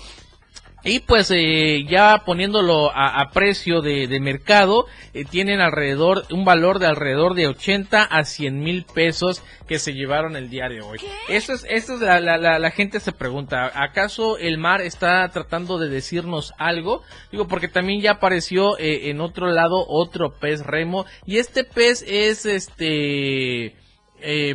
y 0.84 1.00
pues 1.00 1.30
eh, 1.30 1.84
ya 1.88 2.22
poniéndolo 2.24 2.92
a, 2.94 3.30
precio 3.32 3.80
de, 3.80 4.20
mercado, 4.20 4.86
eh, 5.14 5.24
tienen 5.24 5.60
alrededor, 5.60 6.24
un 6.30 6.44
valor 6.44 6.78
de 6.78 6.86
alrededor 6.86 7.34
de 7.34 7.48
80 7.48 8.02
a 8.02 8.24
100 8.24 8.60
mil 8.60 8.84
pesos 8.84 9.42
que 9.66 9.78
se 9.78 9.94
llevaron 9.94 10.36
el 10.36 10.50
día 10.50 10.68
de 10.68 10.82
hoy. 10.82 10.98
Esto 11.28 11.54
es, 11.54 11.66
esto 11.68 11.94
es 11.94 12.00
la, 12.00 12.20
la, 12.20 12.58
la, 12.58 12.70
gente 12.70 13.00
se 13.00 13.12
pregunta, 13.12 13.72
¿acaso 13.74 14.36
el 14.38 14.58
mar 14.58 14.82
está 14.82 15.28
tratando 15.30 15.78
de 15.78 15.88
decirnos 15.88 16.52
algo? 16.58 17.02
Digo, 17.32 17.48
porque 17.48 17.68
también 17.68 18.02
ya 18.02 18.12
apareció 18.12 18.78
eh, 18.78 19.08
en 19.10 19.20
otro 19.20 19.48
lado 19.48 19.84
otro 19.88 20.34
pez 20.38 20.64
remo 20.64 21.06
y 21.26 21.38
este 21.38 21.64
pez 21.64 22.04
es 22.06 22.44
este... 22.46 23.76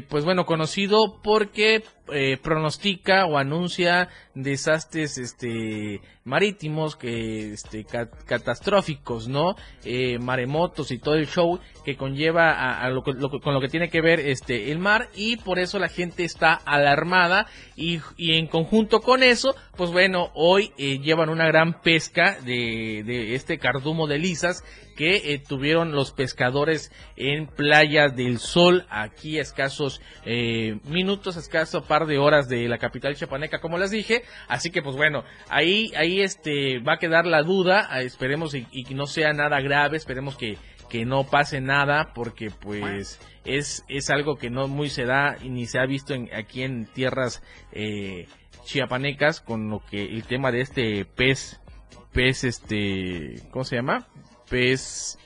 pues 0.10 0.26
bueno, 0.26 0.46
conocido 0.46 1.20
porque 1.22 1.84
eh, 2.12 2.38
pronostica 2.42 3.26
o 3.26 3.38
anuncia 3.38 4.10
desastres 4.34 5.18
este 5.18 6.02
marítimos 6.24 6.96
que 6.96 7.54
este 7.54 7.86
catastróficos 8.26 9.28
no 9.28 9.56
eh, 9.84 10.18
maremotos 10.18 10.92
y 10.92 10.98
todo 10.98 11.16
el 11.16 11.28
show 11.28 11.60
que 11.86 11.98
conlleva 11.98 12.52
a, 12.52 12.90
lo, 12.90 13.04
con 13.04 13.54
lo 13.54 13.62
que 13.62 13.68
tiene 13.68 13.90
que 13.90 14.02
ver 14.02 14.20
este 14.20 14.72
el 14.72 14.80
mar 14.80 15.10
y 15.14 15.38
por 15.38 15.60
eso 15.60 15.78
la 15.78 15.90
gente 15.90 16.24
está 16.24 16.54
alarmada 16.54 17.48
y, 17.76 18.00
y 18.18 18.36
en 18.36 18.48
conjunto 18.48 19.02
con 19.02 19.22
eso 19.22 19.56
pues 19.76 19.92
bueno 19.92 20.32
hoy 20.34 20.72
eh, 20.78 21.00
llevan 21.00 21.30
una 21.30 21.46
gran 21.48 21.82
pesca 21.82 22.40
de, 22.44 23.04
de 23.06 23.36
este 23.36 23.60
cardumo 23.60 24.08
de 24.08 24.20
lisas 24.20 24.64
que 25.00 25.34
eh, 25.34 25.40
tuvieron 25.40 25.94
los 25.94 26.12
pescadores 26.12 26.92
en 27.16 27.48
Playa 27.48 28.10
del 28.10 28.38
Sol 28.38 28.86
aquí 28.90 29.40
a 29.40 29.42
escasos 29.42 30.02
minutos 30.84 31.38
escaso 31.38 31.84
par 31.84 32.06
de 32.06 32.18
horas 32.18 32.50
de 32.50 32.68
la 32.68 32.80
capital 32.80 33.16
chapaneca, 33.16 33.62
como 33.62 33.78
les 33.78 33.92
dije. 33.92 34.24
Así 34.50 34.72
que, 34.72 34.82
pues 34.82 34.98
bueno, 34.98 35.24
ahí, 35.48 35.94
ahí 35.96 36.20
este, 36.20 36.80
va 36.80 36.96
a 36.96 36.98
quedar 36.98 37.26
la 37.26 37.44
duda. 37.44 37.88
Ah, 37.90 38.02
esperemos 38.02 38.54
y, 38.54 38.84
que 38.84 38.94
no 38.94 39.06
sea 39.06 39.32
nada 39.32 39.62
grave. 39.62 39.96
Esperemos 39.96 40.36
que, 40.36 40.58
que 40.90 41.06
no 41.06 41.24
pase 41.24 41.62
nada, 41.62 42.12
porque 42.14 42.50
pues 42.52 43.22
es, 43.46 43.86
es 43.88 44.10
algo 44.10 44.36
que 44.36 44.50
no 44.50 44.68
muy 44.68 44.90
se 44.90 45.06
da 45.06 45.38
y 45.42 45.48
ni 45.48 45.66
se 45.66 45.80
ha 45.80 45.86
visto 45.86 46.14
en, 46.14 46.30
aquí 46.36 46.64
en 46.64 46.88
tierras 46.88 47.42
eh, 47.72 48.28
chiapanecas 48.66 49.40
con 49.40 49.70
lo 49.70 49.80
que 49.90 50.04
el 50.04 50.24
tema 50.26 50.52
de 50.52 50.60
este 50.60 51.06
pez, 51.06 51.62
pez 52.12 52.44
este, 52.44 53.42
¿cómo 53.52 53.64
se 53.64 53.78
llama? 53.78 54.10
Pez, 54.50 55.18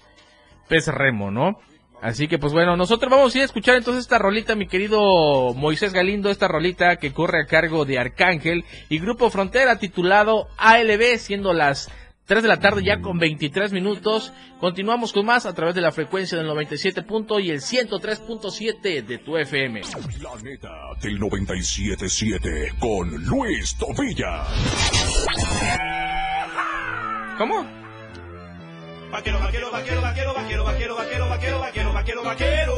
pez 0.67 0.87
remo, 0.87 1.31
¿no? 1.31 1.59
Así 2.01 2.27
que 2.27 2.37
pues 2.37 2.51
bueno, 2.51 2.75
nosotros 2.75 3.09
vamos 3.09 3.33
a 3.33 3.37
ir 3.37 3.41
a 3.43 3.45
escuchar 3.45 3.77
entonces 3.77 4.01
esta 4.01 4.19
rolita, 4.19 4.55
mi 4.55 4.67
querido 4.67 5.53
Moisés 5.53 5.93
Galindo, 5.93 6.29
esta 6.29 6.49
rolita 6.49 6.97
que 6.97 7.13
corre 7.13 7.41
a 7.41 7.45
cargo 7.45 7.85
de 7.85 7.97
Arcángel 7.97 8.65
y 8.89 8.99
Grupo 8.99 9.29
Frontera 9.29 9.79
titulado 9.79 10.49
ALB, 10.57 11.17
siendo 11.17 11.53
las 11.53 11.89
3 12.25 12.41
de 12.41 12.49
la 12.49 12.59
tarde 12.59 12.83
ya 12.83 12.99
con 12.99 13.19
23 13.19 13.71
minutos. 13.71 14.33
Continuamos 14.59 15.13
con 15.13 15.25
más 15.25 15.45
a 15.45 15.53
través 15.53 15.75
de 15.75 15.81
la 15.81 15.91
frecuencia 15.91 16.37
del 16.37 16.47
97. 16.47 17.03
Punto 17.03 17.39
y 17.39 17.51
el 17.51 17.61
103.7 17.61 19.05
de 19.05 19.17
tu 19.19 19.37
FM. 19.37 19.81
La 20.21 20.41
neta 20.41 20.71
del 21.01 21.19
97.7 21.19 22.79
con 22.79 23.11
Luis 23.25 23.77
Tobilla. 23.77 24.43
¿Cómo? 27.37 27.82
Vaquero, 29.13 29.37
vaquero, 29.37 29.69
vaquero, 29.69 30.01
vaquero, 30.01 30.33
vaquero, 30.33 30.63
vaquero, 30.65 30.95
vaquero, 30.95 31.29
vaquero, 31.29 31.59
vaquero, 31.59 31.93
vaquero, 31.93 32.23
vaquero. 32.23 32.75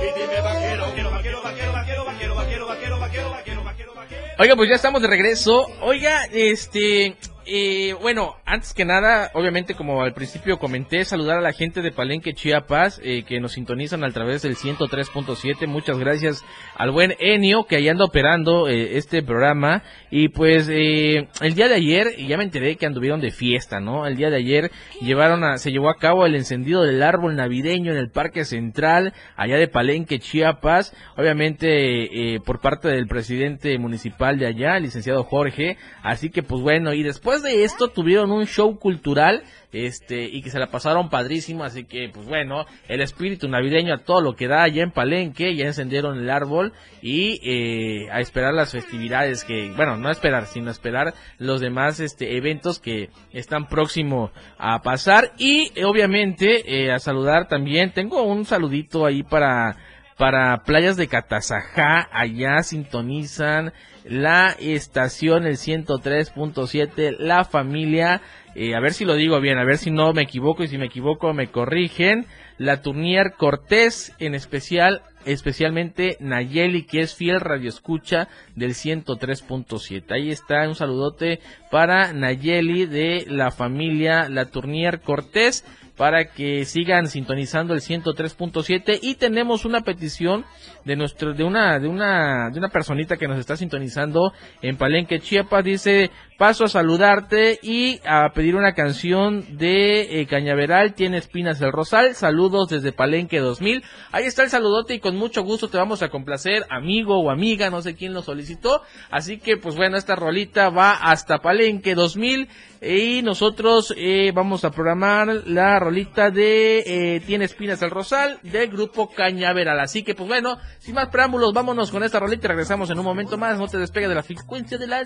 Dime 0.00 0.40
vaquero, 0.40 0.82
vaquero, 0.86 1.10
vaquero, 1.10 1.42
vaquero, 1.42 2.04
vaquero, 2.04 2.34
vaquero, 2.34 2.66
vaquero, 2.66 2.98
vaquero, 2.98 3.30
vaquero, 3.30 3.62
vaquero, 3.62 3.94
vaquero. 3.94 4.22
Oiga, 4.38 4.56
pues 4.56 4.70
ya 4.70 4.76
estamos 4.76 5.02
de 5.02 5.08
regreso. 5.08 5.66
Oiga, 5.82 6.24
este, 6.32 7.16
eh, 7.46 7.94
bueno, 8.00 8.36
antes 8.46 8.72
que 8.72 8.84
nada, 8.84 9.30
obviamente 9.34 9.74
como 9.74 10.02
al 10.02 10.14
principio 10.14 10.58
comenté, 10.58 11.04
saludar 11.04 11.38
a 11.38 11.40
la 11.40 11.52
gente 11.52 11.82
de 11.82 11.92
Palenque 11.92 12.34
Chiapas 12.34 13.00
eh, 13.02 13.24
que 13.26 13.40
nos 13.40 13.52
sintonizan 13.52 14.04
a 14.04 14.10
través 14.10 14.42
del 14.42 14.56
103.7. 14.56 15.66
Muchas 15.66 15.98
gracias 15.98 16.44
al 16.76 16.90
buen 16.90 17.14
Enio 17.18 17.64
que 17.64 17.76
ahí 17.76 17.88
anda 17.88 18.04
operando 18.04 18.68
eh, 18.68 18.96
este 18.96 19.22
programa. 19.22 19.82
Y 20.10 20.28
pues 20.28 20.68
eh, 20.70 21.28
el 21.40 21.54
día 21.54 21.68
de 21.68 21.74
ayer, 21.74 22.16
ya 22.16 22.36
me 22.36 22.44
enteré 22.44 22.76
que 22.76 22.86
anduvieron 22.86 23.20
de 23.20 23.32
fiesta, 23.32 23.80
¿no? 23.80 24.06
El 24.06 24.16
día 24.16 24.30
de 24.30 24.36
ayer 24.36 24.70
llevaron 25.00 25.42
a, 25.42 25.58
se 25.58 25.72
llevó 25.72 25.90
a 25.90 25.96
cabo 25.96 26.26
el 26.26 26.36
encendido 26.36 26.84
del 26.84 27.02
árbol 27.02 27.34
navideño 27.34 27.90
en 27.92 27.98
el 27.98 28.10
Parque 28.10 28.44
Central, 28.44 29.12
allá 29.36 29.56
de 29.56 29.68
Palenque 29.68 30.20
Chiapas. 30.20 30.94
Obviamente 31.16 32.40
por 32.44 32.60
parte 32.60 32.88
del 32.88 33.06
presidente 33.06 33.76
municipal 33.78 34.38
de 34.38 34.46
allá, 34.46 34.76
el 34.76 34.84
licenciado 34.84 35.24
Jorge. 35.24 35.76
Así 36.02 36.30
que 36.30 36.42
pues 36.42 36.62
bueno, 36.62 36.92
y 36.92 37.02
después 37.02 37.33
de 37.42 37.64
esto 37.64 37.88
tuvieron 37.88 38.30
un 38.30 38.46
show 38.46 38.78
cultural 38.78 39.42
este 39.72 40.24
y 40.24 40.42
que 40.42 40.50
se 40.50 40.58
la 40.58 40.68
pasaron 40.68 41.10
padrísimo, 41.10 41.64
así 41.64 41.84
que 41.84 42.08
pues 42.12 42.26
bueno, 42.26 42.64
el 42.88 43.00
espíritu 43.00 43.48
navideño 43.48 43.92
a 43.92 44.04
todo 44.04 44.20
lo 44.20 44.36
que 44.36 44.46
da 44.46 44.62
allá 44.62 44.82
en 44.82 44.92
Palenque, 44.92 45.56
ya 45.56 45.66
encendieron 45.66 46.18
el 46.18 46.30
árbol 46.30 46.72
y 47.02 47.40
eh, 47.42 48.08
a 48.12 48.20
esperar 48.20 48.54
las 48.54 48.72
festividades 48.72 49.44
que, 49.44 49.72
bueno, 49.76 49.96
no 49.96 50.10
esperar, 50.10 50.46
sino 50.46 50.70
esperar 50.70 51.14
los 51.38 51.60
demás 51.60 52.00
este 52.00 52.36
eventos 52.36 52.78
que 52.78 53.10
están 53.32 53.66
próximos 53.66 54.30
a 54.58 54.80
pasar. 54.82 55.32
Y 55.38 55.72
obviamente 55.82 56.62
eh, 56.66 56.92
a 56.92 56.98
saludar 56.98 57.48
también, 57.48 57.92
tengo 57.92 58.22
un 58.22 58.44
saludito 58.44 59.04
ahí 59.04 59.22
para 59.22 59.76
para 60.16 60.62
playas 60.64 60.96
de 60.96 61.08
Catazajá, 61.08 62.08
allá 62.12 62.62
sintonizan 62.62 63.72
la 64.04 64.50
estación 64.58 65.46
el 65.46 65.56
103.7, 65.56 67.16
la 67.18 67.44
familia, 67.44 68.20
eh, 68.54 68.74
a 68.74 68.80
ver 68.80 68.92
si 68.92 69.04
lo 69.04 69.14
digo 69.14 69.40
bien, 69.40 69.58
a 69.58 69.64
ver 69.64 69.78
si 69.78 69.90
no 69.90 70.12
me 70.12 70.22
equivoco 70.22 70.62
y 70.62 70.68
si 70.68 70.78
me 70.78 70.86
equivoco 70.86 71.32
me 71.32 71.48
corrigen, 71.48 72.26
la 72.58 72.82
Turnier 72.82 73.32
Cortés 73.36 74.14
en 74.18 74.34
especial 74.34 75.02
especialmente 75.24 76.16
Nayeli, 76.20 76.84
que 76.84 77.00
es 77.00 77.14
fiel 77.14 77.40
radioescucha 77.40 78.28
del 78.54 78.72
103.7. 78.72 80.12
Ahí 80.12 80.30
está, 80.30 80.68
un 80.68 80.74
saludote 80.74 81.40
para 81.70 82.12
Nayeli 82.12 82.86
de 82.86 83.24
la 83.28 83.50
familia 83.50 84.28
La 84.28 84.46
Tournier 84.46 85.00
Cortés 85.00 85.64
para 85.96 86.32
que 86.32 86.64
sigan 86.64 87.06
sintonizando 87.06 87.74
el 87.74 87.80
103.7 87.80 88.98
y 89.00 89.14
tenemos 89.14 89.64
una 89.64 89.82
petición 89.82 90.44
de 90.84 90.96
nuestro 90.96 91.34
de 91.34 91.44
una 91.44 91.78
de 91.78 91.88
una 91.88 92.50
de 92.50 92.58
una 92.58 92.68
personita 92.68 93.16
que 93.16 93.28
nos 93.28 93.38
está 93.38 93.56
sintonizando 93.56 94.32
en 94.60 94.76
Palenque 94.76 95.20
Chiapas. 95.20 95.64
Dice 95.64 96.10
paso 96.36 96.64
a 96.64 96.68
saludarte 96.68 97.60
y 97.62 98.00
a 98.04 98.30
pedir 98.34 98.56
una 98.56 98.72
canción 98.72 99.56
de 99.56 100.20
eh, 100.20 100.26
Cañaveral. 100.26 100.94
Tiene 100.94 101.18
espinas 101.18 101.60
el 101.60 101.72
rosal. 101.72 102.14
Saludos 102.14 102.68
desde 102.68 102.92
Palenque 102.92 103.38
2000 103.38 103.82
ahí 104.12 104.24
está 104.24 104.42
el 104.42 104.50
saludote 104.50 104.94
y 104.94 105.00
con 105.00 105.16
mucho 105.16 105.42
gusto 105.42 105.68
te 105.68 105.78
vamos 105.78 106.02
a 106.02 106.08
complacer 106.08 106.64
amigo 106.70 107.18
o 107.20 107.30
amiga 107.30 107.70
no 107.70 107.82
sé 107.82 107.94
quién 107.94 108.12
lo 108.14 108.22
solicitó. 108.22 108.82
Así 109.10 109.38
que 109.38 109.56
pues 109.56 109.76
bueno 109.76 109.96
esta 109.96 110.16
rolita 110.16 110.70
va 110.70 110.92
hasta 110.92 111.38
Palenque 111.38 111.94
2000 111.94 112.48
y 112.82 113.22
nosotros 113.22 113.94
eh, 113.96 114.32
vamos 114.34 114.64
a 114.64 114.70
programar 114.70 115.28
la 115.46 115.78
rolita 115.84 116.30
de 116.30 116.78
eh, 116.78 117.20
Tiene 117.20 117.44
Espinas 117.44 117.82
el 117.82 117.90
Rosal 117.90 118.38
del 118.42 118.70
grupo 118.70 119.10
Cañaveral. 119.10 119.78
Así 119.80 120.02
que, 120.02 120.14
pues 120.14 120.26
bueno, 120.26 120.58
sin 120.78 120.94
más 120.94 121.08
preámbulos, 121.08 121.52
vámonos 121.52 121.90
con 121.90 122.02
esta 122.02 122.18
rolita 122.18 122.46
y 122.46 122.48
regresamos 122.48 122.88
en 122.88 122.98
un 122.98 123.04
momento 123.04 123.36
más. 123.36 123.58
No 123.58 123.68
te 123.68 123.76
despegues 123.76 124.08
de 124.08 124.14
la 124.14 124.22
frecuencia 124.22 124.78
de 124.78 124.86
la... 124.86 125.04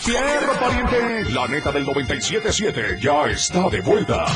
Cierro, 0.00 0.52
pariente. 0.58 1.30
La 1.32 1.46
neta 1.46 1.70
del 1.70 1.86
97.7 1.86 3.00
ya 3.00 3.26
está 3.26 3.68
de 3.70 3.80
vuelta. 3.82 4.26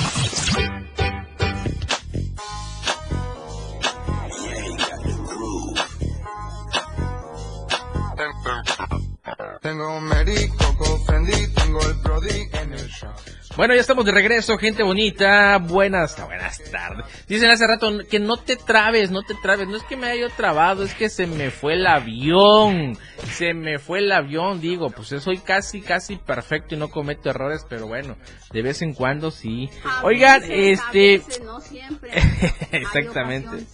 Tengo 9.61 10.01
Mary, 10.01 10.49
Coco, 10.59 11.05
Fendi, 11.07 11.54
tengo 11.75 11.91
el 11.91 12.01
Prodi 12.01 12.49
en 12.53 12.73
el 12.73 12.89
shop. 12.89 13.15
Bueno, 13.57 13.75
ya 13.75 13.81
estamos 13.81 14.05
de 14.05 14.13
regreso, 14.13 14.59
gente 14.59 14.83
bonita. 14.83 15.59
Buenas, 15.59 16.21
buenas 16.25 16.59
tardes. 16.71 17.07
Dicen 17.29 17.51
hace 17.51 17.67
rato 17.67 17.91
que 18.11 18.19
no 18.19 18.37
te 18.37 18.57
trabes, 18.57 19.11
no 19.11 19.23
te 19.23 19.35
trabes. 19.35 19.69
No 19.69 19.77
es 19.77 19.85
que 19.85 19.97
me 19.97 20.09
haya 20.09 20.29
trabado, 20.29 20.83
es 20.83 20.95
que 20.95 21.09
se 21.09 21.27
me 21.27 21.51
fue 21.51 21.75
el 21.75 21.87
avión. 21.87 22.99
Se 23.33 23.55
me 23.55 23.79
fue 23.79 24.01
el 24.01 24.13
avión, 24.13 24.61
digo, 24.61 24.91
pues 24.91 25.09
soy 25.23 25.39
casi, 25.39 25.81
casi 25.81 26.17
perfecto 26.17 26.75
y 26.75 26.79
no 26.79 26.89
cometo 26.89 27.31
errores, 27.31 27.65
pero 27.69 27.87
bueno, 27.87 28.17
de 28.53 28.63
vez 28.63 28.83
en 28.83 28.93
cuando 28.93 29.31
sí. 29.31 29.71
A 29.85 30.05
Oigan, 30.05 30.41
veces, 30.41 30.81
a 30.81 30.87
este... 30.87 31.19
veces, 31.19 31.43
no 31.43 31.61
siempre. 31.61 32.11
Hay 32.73 32.83
Exactamente. 32.83 33.65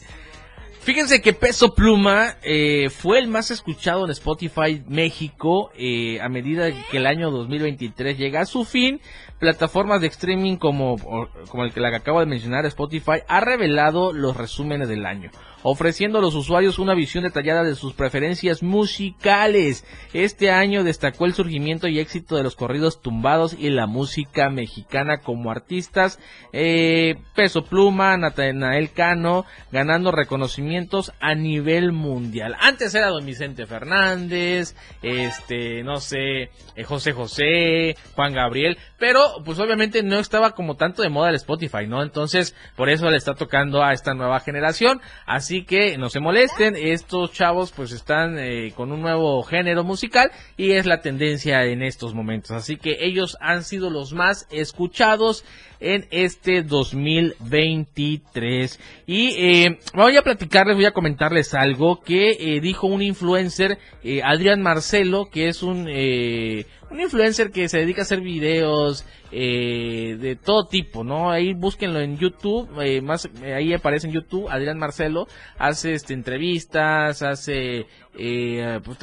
Fíjense 0.83 1.21
que 1.21 1.35
Peso 1.35 1.75
Pluma 1.75 2.37
eh, 2.43 2.89
fue 2.89 3.19
el 3.19 3.29
más 3.29 3.51
escuchado 3.51 4.07
en 4.07 4.11
Spotify 4.13 4.83
México 4.89 5.71
eh, 5.77 6.19
a 6.23 6.31
medida 6.31 6.71
que 6.91 6.97
el 6.97 7.07
año 7.07 7.31
2023 7.31 8.17
llega 8.17 8.41
a 8.41 8.47
su 8.47 8.65
fin. 8.65 8.99
Plataformas 9.39 10.01
de 10.01 10.07
streaming 10.07 10.57
como, 10.57 10.97
como 11.49 11.65
el 11.65 11.75
que 11.75 11.81
la 11.81 11.91
que 11.91 11.97
acabo 11.97 12.21
de 12.21 12.27
mencionar, 12.27 12.65
Spotify, 12.65 13.23
ha 13.29 13.41
revelado 13.41 14.15
los 14.15 14.37
resúmenes 14.37 14.89
del 14.89 15.05
año, 15.05 15.31
ofreciendo 15.62 16.19
a 16.19 16.23
los 16.23 16.35
usuarios 16.35 16.79
una 16.79 16.95
visión 16.95 17.25
detallada 17.25 17.62
de 17.62 17.75
sus 17.75 17.95
preferencias 17.95 18.62
musicales. 18.62 19.85
Este 20.12 20.50
año 20.50 20.85
destacó 20.85 21.26
el 21.26 21.35
surgimiento 21.35 21.88
y 21.88 21.99
éxito 21.99 22.37
de 22.37 22.43
los 22.43 22.57
corridos 22.57 23.00
tumbados 23.02 23.55
y 23.59 23.71
la 23.71 23.87
música 23.87 24.50
mexicana 24.50 25.19
como 25.19 25.50
artistas. 25.50 26.19
eh, 26.52 27.17
Peso 27.35 27.64
Pluma, 27.64 28.17
Natanael 28.17 28.90
Cano, 28.90 29.45
ganando 29.73 30.12
reconocimientos 30.12 31.12
a 31.21 31.35
nivel 31.35 31.93
mundial. 31.93 32.57
Antes 32.61 32.95
era 32.95 33.09
Don 33.09 33.25
Vicente 33.25 33.67
Fernández, 33.67 34.75
este, 35.02 35.83
no 35.83 35.97
sé, 35.99 36.50
eh, 36.76 36.85
José 36.85 37.12
José, 37.12 37.97
Juan 38.14 38.33
Gabriel, 38.33 38.79
pero 38.99 39.43
pues 39.45 39.59
obviamente 39.59 40.02
no 40.02 40.19
estaba 40.19 40.52
como 40.52 40.76
tanto 40.76 41.02
de 41.02 41.09
moda 41.09 41.31
el 41.31 41.37
Spotify, 41.37 41.87
¿no? 41.87 42.02
Entonces, 42.02 42.55
por 42.76 42.88
eso 42.88 43.09
le 43.11 43.17
está 43.17 43.35
tocando 43.35 43.83
a 43.83 43.93
esta 43.93 44.14
nueva 44.14 44.40
generación. 44.40 45.00
Así 45.26 45.50
que 45.59 45.99
no 45.99 46.08
se 46.08 46.21
molesten, 46.21 46.76
estos 46.76 47.32
chavos 47.32 47.73
pues 47.75 47.91
están 47.93 48.39
eh, 48.39 48.73
con 48.75 48.93
un 48.93 49.02
nuevo 49.02 49.43
género 49.43 49.82
musical 49.84 50.30
y 50.56 50.71
es 50.73 50.86
la 50.86 51.00
tendencia 51.00 51.65
en 51.65 51.82
estos 51.82 52.15
momentos. 52.15 52.52
Así 52.52 52.76
que 52.76 52.99
ellos 53.00 53.36
han 53.41 53.65
sido 53.65 53.91
los 53.91 54.13
más 54.13 54.47
escuchados 54.50 55.45
en 55.80 56.06
este 56.10 56.63
2023. 56.63 58.78
Y 59.06 59.34
eh, 59.36 59.78
voy 59.95 60.17
a 60.17 60.23
platicarles, 60.23 60.76
voy 60.76 60.86
a 60.86 60.93
comentarles 60.93 61.52
algo 61.54 62.00
que 62.00 62.36
eh, 62.39 62.60
dijo 62.60 62.86
un 62.86 63.02
influencer, 63.02 63.78
Adrián 64.25 64.63
Marcelo, 64.63 65.28
que 65.30 65.49
es 65.49 65.63
un, 65.63 65.86
un 66.91 67.00
influencer 67.00 67.50
que 67.50 67.69
se 67.69 67.79
dedica 67.79 68.03
a 68.03 68.05
hacer 68.05 68.21
videos 68.21 69.05
eh, 69.33 70.17
de 70.19 70.37
todo 70.37 70.67
tipo, 70.67 71.05
¿no? 71.05 71.31
Ahí 71.31 71.55
búsquenlo 71.55 72.00
en 72.00 72.19
YouTube, 72.19 72.69
eh, 72.83 73.00
más 73.00 73.29
eh, 73.43 73.55
ahí 73.55 73.73
aparece 73.73 74.09
en 74.09 74.13
YouTube, 74.13 74.49
Adrián 74.49 74.79
Marcelo, 74.79 75.29
hace 75.59 75.95
este 75.95 76.15
entrevistas, 76.15 77.23
hace 77.23 77.87
eh, 78.19 78.81
pues, 78.85 78.99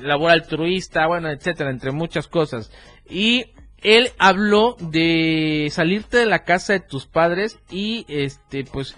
labor 0.00 0.30
altruista, 0.30 1.06
bueno, 1.06 1.30
etcétera, 1.30 1.70
entre 1.70 1.92
muchas 1.92 2.26
cosas. 2.26 2.72
Y 3.08 3.44
él 3.82 4.10
habló 4.18 4.76
de 4.78 5.68
salirte 5.70 6.18
de 6.18 6.26
la 6.26 6.44
casa 6.44 6.74
de 6.74 6.80
tus 6.80 7.06
padres 7.06 7.58
y 7.70 8.04
este 8.08 8.64
pues 8.64 8.96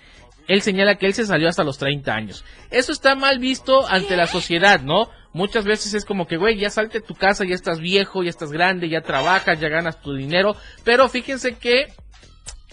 él 0.53 0.61
señala 0.61 0.97
que 0.97 1.07
él 1.07 1.15
se 1.15 1.25
salió 1.25 1.49
hasta 1.49 1.65
los 1.65 1.79
30 1.79 2.15
años. 2.15 2.45
Eso 2.71 2.93
está 2.93 3.15
mal 3.15 3.39
visto 3.39 3.89
ante 3.89 4.17
la 4.17 4.27
sociedad, 4.27 4.83
¿no? 4.83 5.09
Muchas 5.33 5.65
veces 5.65 5.95
es 5.95 6.05
como 6.05 6.27
que, 6.27 6.37
güey, 6.37 6.59
ya 6.59 6.69
salte 6.69 7.01
de 7.01 7.07
tu 7.07 7.15
casa, 7.15 7.47
ya 7.47 7.55
estás 7.55 7.81
viejo, 7.81 8.23
ya 8.23 8.29
estás 8.29 8.53
grande, 8.53 8.91
ya 8.91 9.01
trabajas, 9.01 9.59
ya 9.59 9.71
ganas 9.71 10.03
tu 10.03 10.15
dinero. 10.15 10.55
Pero 10.85 11.09
fíjense 11.09 11.57
que 11.57 11.87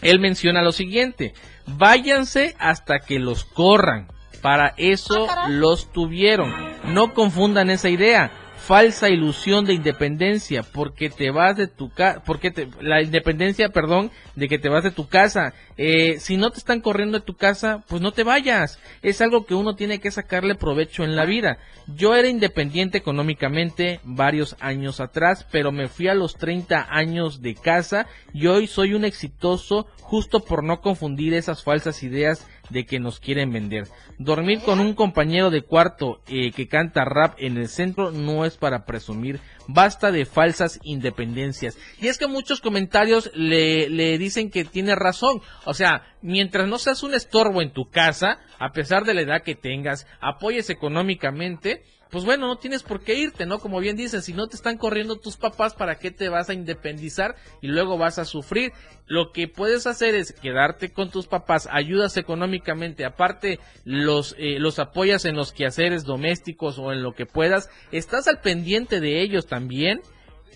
él 0.01 0.19
menciona 0.19 0.61
lo 0.61 0.73
siguiente, 0.73 1.33
váyanse 1.67 2.53
hasta 2.59 2.99
que 2.99 3.17
los 3.17 3.45
corran. 3.45 4.09
Para 4.41 4.73
eso 4.75 5.27
los 5.47 5.89
tuvieron. 5.93 6.53
No 6.93 7.13
confundan 7.13 7.69
esa 7.69 7.87
idea. 7.87 8.29
Falsa 8.69 9.09
ilusión 9.09 9.65
de 9.65 9.73
independencia, 9.73 10.61
porque 10.61 11.09
te 11.09 11.31
vas 11.31 11.57
de 11.57 11.65
tu 11.65 11.89
casa, 11.89 12.21
porque 12.23 12.51
te, 12.51 12.69
la 12.79 13.01
independencia, 13.01 13.69
perdón, 13.69 14.11
de 14.35 14.47
que 14.47 14.59
te 14.59 14.69
vas 14.69 14.83
de 14.83 14.91
tu 14.91 15.07
casa. 15.07 15.55
Eh, 15.75 16.19
si 16.19 16.37
no 16.37 16.51
te 16.51 16.59
están 16.59 16.79
corriendo 16.79 17.17
de 17.17 17.25
tu 17.25 17.33
casa, 17.33 17.83
pues 17.87 17.99
no 17.99 18.11
te 18.11 18.21
vayas. 18.21 18.77
Es 19.01 19.21
algo 19.21 19.47
que 19.47 19.55
uno 19.55 19.75
tiene 19.75 19.99
que 19.99 20.11
sacarle 20.11 20.53
provecho 20.53 21.03
en 21.03 21.15
la 21.15 21.25
vida. 21.25 21.57
Yo 21.87 22.15
era 22.15 22.27
independiente 22.27 22.99
económicamente 22.99 24.01
varios 24.03 24.55
años 24.59 24.99
atrás, 24.99 25.47
pero 25.51 25.71
me 25.71 25.87
fui 25.87 26.07
a 26.07 26.13
los 26.13 26.35
30 26.35 26.89
años 26.91 27.41
de 27.41 27.55
casa 27.55 28.05
y 28.35 28.45
hoy 28.45 28.67
soy 28.67 28.93
un 28.93 29.03
exitoso 29.03 29.87
justo 30.01 30.41
por 30.41 30.63
no 30.63 30.79
confundir 30.81 31.33
esas 31.33 31.63
falsas 31.63 32.03
ideas 32.03 32.45
de 32.69 32.85
que 32.85 32.99
nos 32.99 33.19
quieren 33.19 33.51
vender. 33.51 33.87
Dormir 34.17 34.61
con 34.61 34.79
un 34.79 34.93
compañero 34.93 35.49
de 35.49 35.61
cuarto 35.61 36.21
eh, 36.27 36.51
que 36.51 36.67
canta 36.67 37.05
rap 37.05 37.35
en 37.37 37.57
el 37.57 37.67
centro 37.67 38.11
no 38.11 38.45
es 38.45 38.57
para 38.57 38.85
presumir. 38.85 39.39
Basta 39.67 40.11
de 40.11 40.25
falsas 40.25 40.79
independencias. 40.83 41.77
Y 42.01 42.07
es 42.07 42.17
que 42.17 42.27
muchos 42.27 42.61
comentarios 42.61 43.31
le, 43.33 43.89
le 43.89 44.17
dicen 44.17 44.49
que 44.49 44.65
tiene 44.65 44.95
razón. 44.95 45.41
O 45.65 45.73
sea, 45.73 46.03
mientras 46.21 46.67
no 46.67 46.77
seas 46.77 47.03
un 47.03 47.13
estorbo 47.13 47.61
en 47.61 47.71
tu 47.71 47.89
casa, 47.89 48.39
a 48.59 48.71
pesar 48.71 49.05
de 49.05 49.13
la 49.13 49.21
edad 49.21 49.43
que 49.43 49.55
tengas, 49.55 50.07
apoyes 50.21 50.69
económicamente, 50.69 51.83
pues 52.09 52.25
bueno, 52.25 52.47
no 52.47 52.57
tienes 52.57 52.81
por 52.81 53.01
qué 53.01 53.15
irte, 53.15 53.45
¿no? 53.45 53.59
Como 53.59 53.79
bien 53.79 53.95
dices, 53.95 54.25
si 54.25 54.33
no 54.33 54.47
te 54.47 54.55
están 54.55 54.77
corriendo 54.77 55.17
tus 55.17 55.37
papás, 55.37 55.75
¿para 55.75 55.99
qué 55.99 56.09
te 56.09 56.27
vas 56.27 56.49
a 56.49 56.53
independizar 56.53 57.35
y 57.61 57.67
luego 57.67 57.99
vas 57.99 58.17
a 58.17 58.25
sufrir? 58.25 58.73
Lo 59.05 59.31
que 59.31 59.47
puedes 59.47 59.85
hacer 59.85 60.15
es 60.15 60.33
quedarte 60.33 60.91
con 60.91 61.11
tus 61.11 61.27
papás, 61.27 61.67
ayudas 61.71 62.17
económicamente, 62.17 63.05
aparte 63.05 63.59
los, 63.85 64.35
eh, 64.39 64.59
los 64.59 64.79
apoyas 64.79 65.25
en 65.25 65.35
los 65.35 65.51
quehaceres 65.51 66.03
domésticos 66.03 66.79
o 66.79 66.91
en 66.91 67.03
lo 67.03 67.13
que 67.13 67.27
puedas, 67.27 67.69
estás 67.91 68.27
al 68.27 68.41
pendiente 68.41 68.99
de 68.99 69.21
ellos 69.21 69.45
también. 69.45 70.01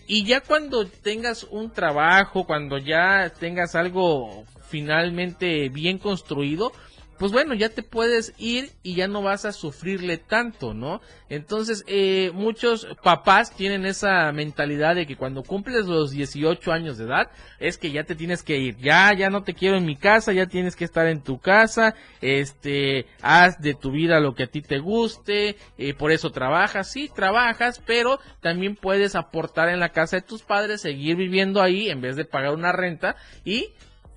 Y 0.07 0.25
ya 0.25 0.41
cuando 0.41 0.85
tengas 0.85 1.43
un 1.43 1.71
trabajo, 1.71 2.45
cuando 2.45 2.77
ya 2.77 3.31
tengas 3.39 3.75
algo 3.75 4.43
finalmente 4.69 5.69
bien 5.69 5.99
construido, 5.99 6.71
pues 7.17 7.31
bueno, 7.31 7.53
ya 7.53 7.69
te 7.69 7.83
puedes 7.83 8.33
ir 8.37 8.71
y 8.81 8.95
ya 8.95 9.07
no 9.07 9.21
vas 9.21 9.45
a 9.45 9.51
sufrirle 9.51 10.17
tanto, 10.17 10.73
¿no? 10.73 11.01
Entonces, 11.29 11.83
eh, 11.87 12.31
muchos 12.33 12.87
papás 13.03 13.55
tienen 13.55 13.85
esa 13.85 14.31
mentalidad 14.31 14.95
de 14.95 15.05
que 15.05 15.15
cuando 15.15 15.43
cumples 15.43 15.85
los 15.85 16.11
18 16.11 16.71
años 16.71 16.97
de 16.97 17.05
edad, 17.05 17.31
es 17.59 17.77
que 17.77 17.91
ya 17.91 18.03
te 18.03 18.15
tienes 18.15 18.43
que 18.43 18.57
ir, 18.57 18.77
ya, 18.77 19.13
ya 19.13 19.29
no 19.29 19.43
te 19.43 19.53
quiero 19.53 19.77
en 19.77 19.85
mi 19.85 19.95
casa, 19.95 20.33
ya 20.33 20.47
tienes 20.47 20.75
que 20.75 20.85
estar 20.85 21.07
en 21.07 21.21
tu 21.21 21.39
casa, 21.39 21.95
este, 22.21 23.05
haz 23.21 23.59
de 23.61 23.73
tu 23.73 23.91
vida 23.91 24.19
lo 24.19 24.35
que 24.35 24.43
a 24.43 24.47
ti 24.47 24.61
te 24.61 24.79
guste, 24.79 25.55
eh, 25.77 25.93
por 25.93 26.11
eso 26.11 26.31
trabajas, 26.31 26.91
sí, 26.91 27.09
trabajas, 27.13 27.81
pero 27.85 28.19
también 28.41 28.75
puedes 28.75 29.15
aportar 29.15 29.69
en 29.69 29.79
la 29.79 29.89
casa 29.89 30.17
de 30.17 30.21
tus 30.23 30.43
padres, 30.43 30.81
seguir 30.81 31.15
viviendo 31.15 31.61
ahí 31.61 31.89
en 31.89 32.01
vez 32.01 32.15
de 32.15 32.25
pagar 32.25 32.53
una 32.53 32.71
renta 32.71 33.15
y 33.43 33.69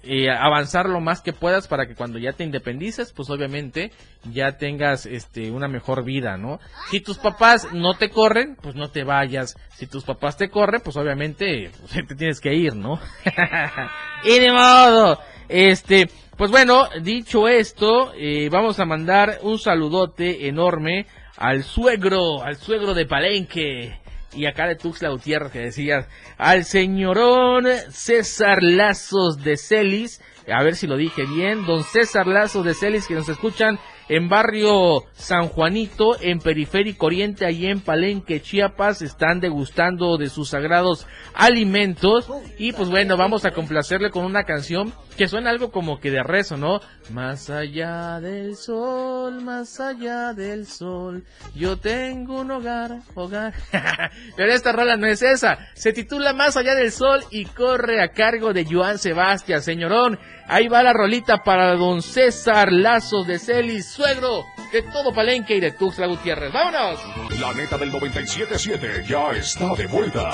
eh, 0.06 0.30
avanzar 0.30 0.88
lo 0.88 1.00
más 1.00 1.20
que 1.20 1.32
puedas 1.32 1.68
para 1.68 1.86
que 1.86 1.94
cuando 1.94 2.18
ya 2.18 2.32
te 2.32 2.44
independices, 2.44 3.12
pues 3.12 3.28
obviamente 3.30 3.90
ya 4.32 4.56
tengas 4.56 5.06
este 5.06 5.50
una 5.50 5.68
mejor 5.68 6.04
vida, 6.04 6.36
¿no? 6.36 6.60
Si 6.90 7.00
tus 7.00 7.18
papás 7.18 7.68
no 7.72 7.94
te 7.94 8.10
corren, 8.10 8.56
pues 8.60 8.74
no 8.74 8.88
te 8.90 9.04
vayas. 9.04 9.56
Si 9.74 9.86
tus 9.86 10.04
papás 10.04 10.36
te 10.36 10.48
corren, 10.48 10.80
pues 10.82 10.96
obviamente 10.96 11.70
pues, 11.80 12.06
te 12.06 12.14
tienes 12.14 12.40
que 12.40 12.54
ir, 12.54 12.74
¿no? 12.74 13.00
y 14.24 14.38
de 14.38 14.52
modo, 14.52 15.18
este, 15.48 16.08
pues 16.36 16.50
bueno, 16.50 16.88
dicho 17.02 17.48
esto, 17.48 18.12
eh, 18.16 18.48
vamos 18.50 18.78
a 18.78 18.84
mandar 18.84 19.38
un 19.42 19.58
saludote 19.58 20.48
enorme 20.48 21.06
al 21.36 21.64
suegro, 21.64 22.42
al 22.42 22.56
suegro 22.56 22.94
de 22.94 23.06
Palenque 23.06 24.05
y 24.36 24.46
acá 24.46 24.68
de 24.68 24.76
Tuxtla 24.76 25.08
Gutiérrez 25.08 25.50
que 25.50 25.60
decías, 25.60 26.06
al 26.36 26.64
señorón 26.64 27.66
César 27.90 28.62
Lazos 28.62 29.42
de 29.42 29.56
Celis, 29.56 30.20
a 30.46 30.62
ver 30.62 30.76
si 30.76 30.86
lo 30.86 30.96
dije 30.96 31.24
bien, 31.24 31.64
don 31.66 31.82
César 31.82 32.26
Lazos 32.26 32.64
de 32.64 32.74
Celis 32.74 33.06
que 33.06 33.14
nos 33.14 33.28
escuchan 33.28 33.78
en 34.08 34.28
barrio 34.28 35.04
San 35.14 35.48
Juanito, 35.48 36.16
en 36.20 36.38
Periférico 36.38 37.06
Oriente, 37.06 37.44
allí 37.44 37.66
en 37.66 37.80
Palenque, 37.80 38.40
Chiapas, 38.40 39.02
están 39.02 39.40
degustando 39.40 40.16
de 40.16 40.28
sus 40.28 40.50
sagrados 40.50 41.06
alimentos 41.34 42.30
y 42.58 42.72
pues 42.72 42.88
bueno, 42.88 43.16
vamos 43.16 43.44
a 43.44 43.50
complacerle 43.50 44.10
con 44.10 44.24
una 44.24 44.44
canción 44.44 44.92
que 45.16 45.28
suena 45.28 45.50
algo 45.50 45.70
como 45.70 45.98
que 45.98 46.10
de 46.10 46.22
rezo, 46.22 46.56
¿no? 46.56 46.80
Más 47.10 47.50
allá 47.50 48.20
del 48.20 48.56
sol, 48.56 49.42
más 49.42 49.80
allá 49.80 50.34
del 50.34 50.66
sol, 50.66 51.24
yo 51.54 51.78
tengo 51.78 52.40
un 52.40 52.50
hogar, 52.50 53.00
hogar. 53.14 53.54
Pero 54.36 54.52
esta 54.52 54.72
rola 54.72 54.96
no 54.96 55.06
es 55.06 55.22
esa, 55.22 55.58
se 55.74 55.92
titula 55.92 56.32
Más 56.32 56.56
allá 56.56 56.74
del 56.74 56.92
sol 56.92 57.24
y 57.30 57.46
corre 57.46 58.02
a 58.02 58.12
cargo 58.12 58.52
de 58.52 58.66
Joan 58.66 58.98
Sebastián, 58.98 59.62
señorón. 59.62 60.18
Ahí 60.48 60.68
va 60.68 60.84
la 60.84 60.92
rolita 60.92 61.42
para 61.42 61.74
don 61.74 62.02
César 62.02 62.72
Lazos 62.72 63.26
de 63.26 63.40
Celis, 63.40 63.95
suegro 63.96 64.44
de 64.72 64.82
todo 64.82 65.12
Palenque 65.12 65.56
y 65.56 65.60
de 65.60 65.72
Tuxtla 65.72 66.06
Gutiérrez. 66.06 66.52
¡Vámonos! 66.52 67.00
La 67.40 67.52
neta 67.54 67.78
del 67.78 67.90
97.7 67.90 69.06
ya 69.06 69.30
está 69.30 69.74
de 69.74 69.86
vuelta. 69.86 70.30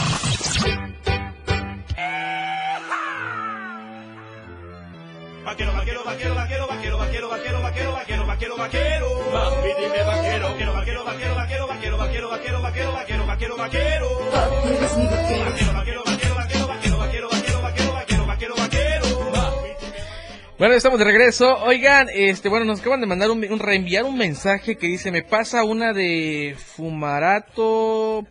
Vaquero, 5.44 5.72
vaquero, 5.72 6.05
vaquero, 6.05 6.35
vaquero, 6.35 6.66
vaquero, 6.66 6.98
vaquero, 6.98 7.29
vaquero, 7.29 7.61
vaquero, 7.62 7.92
vaquero, 7.92 8.27
vaquero, 8.27 8.57
vaquero. 8.57 9.09
Mami, 9.33 9.68
dime 9.79 10.03
vaquero. 10.05 10.48
Vaquero, 10.48 10.72
vaquero, 10.72 11.05
vaquero, 11.05 11.35
vaquero, 11.35 11.66
vaquero, 11.66 11.98
vaquero, 11.98 12.29
vaquero, 12.29 12.61
vaquero, 12.62 12.62
vaquero, 12.62 13.27
vaquero, 13.27 13.57
vaquero. 13.57 13.57
Vaquero, 13.57 14.37
vaquero, 14.37 15.16
vaquero, 15.16 15.51
vaquero, 15.51 15.71
Bueno, 20.62 20.77
estamos 20.77 21.01
de 21.01 21.05
regreso. 21.07 21.59
Oigan, 21.64 22.07
este, 22.14 22.48
bueno, 22.48 22.64
nos 22.64 22.79
acaban 22.79 23.01
de 23.01 23.09
mandar 23.09 23.33
un, 23.33 23.59
reenviar 23.59 24.05
un 24.05 24.16
mensaje 24.16 24.77
que 24.77 24.87
dice, 24.87 25.11
me 25.11 25.25
pasa 25.25 25.64
una 25.64 25.92
de 25.92 26.55
Fumarato 26.57 28.25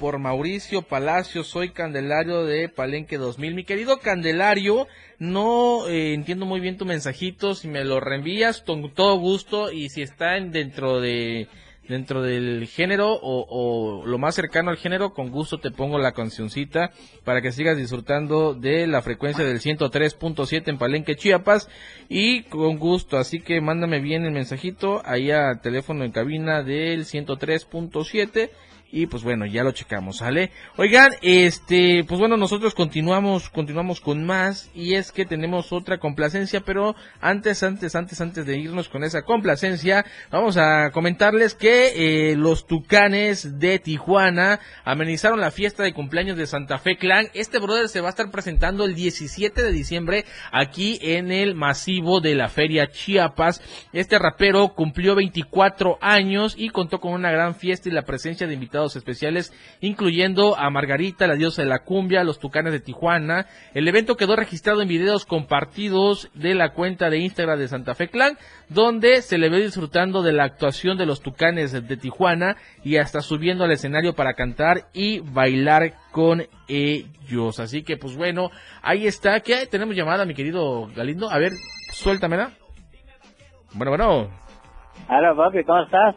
por 0.00 0.18
Mauricio 0.18 0.82
Palacio, 0.82 1.44
soy 1.44 1.70
Candelario 1.70 2.44
de 2.44 2.68
Palenque 2.68 3.18
2000. 3.18 3.54
Mi 3.54 3.62
querido 3.62 4.00
Candelario, 4.00 4.88
no 5.20 5.86
eh, 5.86 6.14
entiendo 6.14 6.44
muy 6.44 6.58
bien 6.58 6.76
tu 6.76 6.86
mensajito, 6.86 7.54
si 7.54 7.68
me 7.68 7.84
lo 7.84 8.00
reenvías 8.00 8.60
con 8.60 8.92
todo 8.92 9.16
gusto 9.20 9.70
y 9.70 9.90
si 9.90 10.02
está 10.02 10.36
en- 10.36 10.50
dentro 10.50 11.00
de 11.00 11.46
dentro 11.88 12.22
del 12.22 12.66
género 12.66 13.12
o, 13.12 13.46
o 13.48 14.06
lo 14.06 14.18
más 14.18 14.34
cercano 14.34 14.70
al 14.70 14.76
género, 14.76 15.12
con 15.12 15.30
gusto 15.30 15.58
te 15.58 15.70
pongo 15.70 15.98
la 15.98 16.12
cancioncita 16.12 16.92
para 17.24 17.42
que 17.42 17.52
sigas 17.52 17.76
disfrutando 17.76 18.54
de 18.54 18.86
la 18.86 19.02
frecuencia 19.02 19.44
del 19.44 19.60
103.7 19.60 20.68
en 20.68 20.78
Palenque, 20.78 21.16
Chiapas 21.16 21.68
y 22.08 22.42
con 22.44 22.78
gusto, 22.78 23.18
así 23.18 23.40
que 23.40 23.60
mándame 23.60 24.00
bien 24.00 24.24
el 24.24 24.32
mensajito 24.32 25.02
ahí 25.04 25.30
al 25.30 25.60
teléfono 25.60 26.04
en 26.04 26.12
cabina 26.12 26.62
del 26.62 27.04
103.7 27.04 28.50
y 28.94 29.06
pues 29.06 29.24
bueno, 29.24 29.44
ya 29.44 29.64
lo 29.64 29.72
checamos, 29.72 30.18
¿sale? 30.18 30.52
Oigan, 30.76 31.10
este, 31.20 32.04
pues 32.06 32.20
bueno, 32.20 32.36
nosotros 32.36 32.74
continuamos, 32.74 33.50
continuamos 33.50 34.00
con 34.00 34.24
más 34.24 34.70
y 34.72 34.94
es 34.94 35.10
que 35.10 35.26
tenemos 35.26 35.72
otra 35.72 35.98
complacencia, 35.98 36.60
pero 36.60 36.94
antes, 37.20 37.64
antes, 37.64 37.96
antes, 37.96 38.20
antes 38.20 38.46
de 38.46 38.56
irnos 38.56 38.88
con 38.88 39.02
esa 39.02 39.22
complacencia, 39.22 40.06
vamos 40.30 40.56
a 40.58 40.92
comentarles 40.92 41.56
que 41.56 42.30
eh, 42.30 42.36
los 42.36 42.68
Tucanes 42.68 43.58
de 43.58 43.80
Tijuana 43.80 44.60
amenizaron 44.84 45.40
la 45.40 45.50
fiesta 45.50 45.82
de 45.82 45.92
cumpleaños 45.92 46.36
de 46.36 46.46
Santa 46.46 46.78
Fe 46.78 46.96
Clan. 46.96 47.26
Este 47.34 47.58
brother 47.58 47.88
se 47.88 48.00
va 48.00 48.06
a 48.06 48.10
estar 48.10 48.30
presentando 48.30 48.84
el 48.84 48.94
17 48.94 49.60
de 49.60 49.72
diciembre 49.72 50.24
aquí 50.52 51.00
en 51.02 51.32
el 51.32 51.56
masivo 51.56 52.20
de 52.20 52.36
la 52.36 52.48
Feria 52.48 52.86
Chiapas. 52.92 53.60
Este 53.92 54.20
rapero 54.20 54.68
cumplió 54.68 55.16
24 55.16 55.98
años 56.00 56.54
y 56.56 56.68
contó 56.68 57.00
con 57.00 57.12
una 57.12 57.32
gran 57.32 57.56
fiesta 57.56 57.88
y 57.88 57.92
la 57.92 58.02
presencia 58.02 58.46
de 58.46 58.54
invitados 58.54 58.83
especiales, 58.96 59.52
incluyendo 59.80 60.56
a 60.56 60.70
Margarita, 60.70 61.26
la 61.26 61.34
diosa 61.34 61.62
de 61.62 61.68
la 61.68 61.80
cumbia, 61.80 62.24
los 62.24 62.38
Tucanes 62.38 62.72
de 62.72 62.80
Tijuana. 62.80 63.46
El 63.74 63.88
evento 63.88 64.16
quedó 64.16 64.36
registrado 64.36 64.82
en 64.82 64.88
videos 64.88 65.26
compartidos 65.26 66.30
de 66.34 66.54
la 66.54 66.72
cuenta 66.72 67.10
de 67.10 67.18
Instagram 67.18 67.58
de 67.58 67.68
Santa 67.68 67.94
Fe 67.94 68.08
Clan, 68.08 68.36
donde 68.68 69.22
se 69.22 69.38
le 69.38 69.48
ve 69.48 69.62
disfrutando 69.62 70.22
de 70.22 70.32
la 70.32 70.44
actuación 70.44 70.98
de 70.98 71.06
los 71.06 71.20
Tucanes 71.20 71.72
de 71.72 71.96
Tijuana 71.96 72.56
y 72.82 72.96
hasta 72.98 73.20
subiendo 73.20 73.64
al 73.64 73.72
escenario 73.72 74.14
para 74.14 74.34
cantar 74.34 74.88
y 74.92 75.20
bailar 75.20 75.94
con 76.12 76.42
ellos. 76.68 77.60
Así 77.60 77.82
que 77.82 77.96
pues 77.96 78.16
bueno, 78.16 78.50
ahí 78.82 79.06
está. 79.06 79.40
¿Qué 79.40 79.54
hay? 79.54 79.66
Tenemos 79.66 79.96
llamada, 79.96 80.24
mi 80.24 80.34
querido 80.34 80.88
Galindo. 80.94 81.30
A 81.30 81.38
ver, 81.38 81.52
suéltamela. 81.92 82.52
Bueno, 83.74 83.90
bueno. 83.90 84.44
Hola 85.08 85.34
papi, 85.36 85.64
¿cómo 85.64 85.82
estás? 85.82 86.14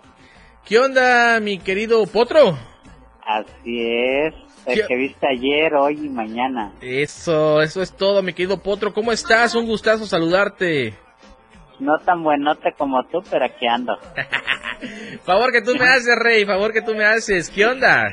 ¿Qué 0.68 0.80
onda, 0.80 1.40
mi 1.40 1.60
querido 1.60 2.06
Potro? 2.08 2.58
Así 3.26 3.82
es, 3.82 4.34
el 4.66 4.76
¿Qué- 4.82 4.86
que 4.88 4.96
viste 4.96 5.28
ayer, 5.28 5.74
hoy 5.76 6.06
y 6.06 6.10
mañana. 6.10 6.72
Eso, 6.82 7.62
eso 7.62 7.82
es 7.82 7.96
todo, 7.96 8.22
mi 8.22 8.34
querido 8.34 8.62
Potro. 8.62 8.94
¿Cómo 8.94 9.12
estás? 9.12 9.56
Un 9.56 9.66
gustazo 9.66 10.06
saludarte. 10.06 10.94
No 11.80 12.00
tan 12.00 12.24
buenote 12.24 12.74
como 12.78 13.04
tú, 13.06 13.20
pero 13.30 13.46
aquí 13.46 13.68
ando. 13.68 13.98
Favor 15.24 15.52
que 15.52 15.62
tú 15.62 15.76
me 15.76 15.86
haces, 15.90 16.16
Rey, 16.16 16.46
favor 16.46 16.72
que 16.74 16.82
tú 16.82 16.94
me 16.96 17.06
haces. 17.06 17.50
¿Qué 17.50 17.66
onda? 17.66 18.08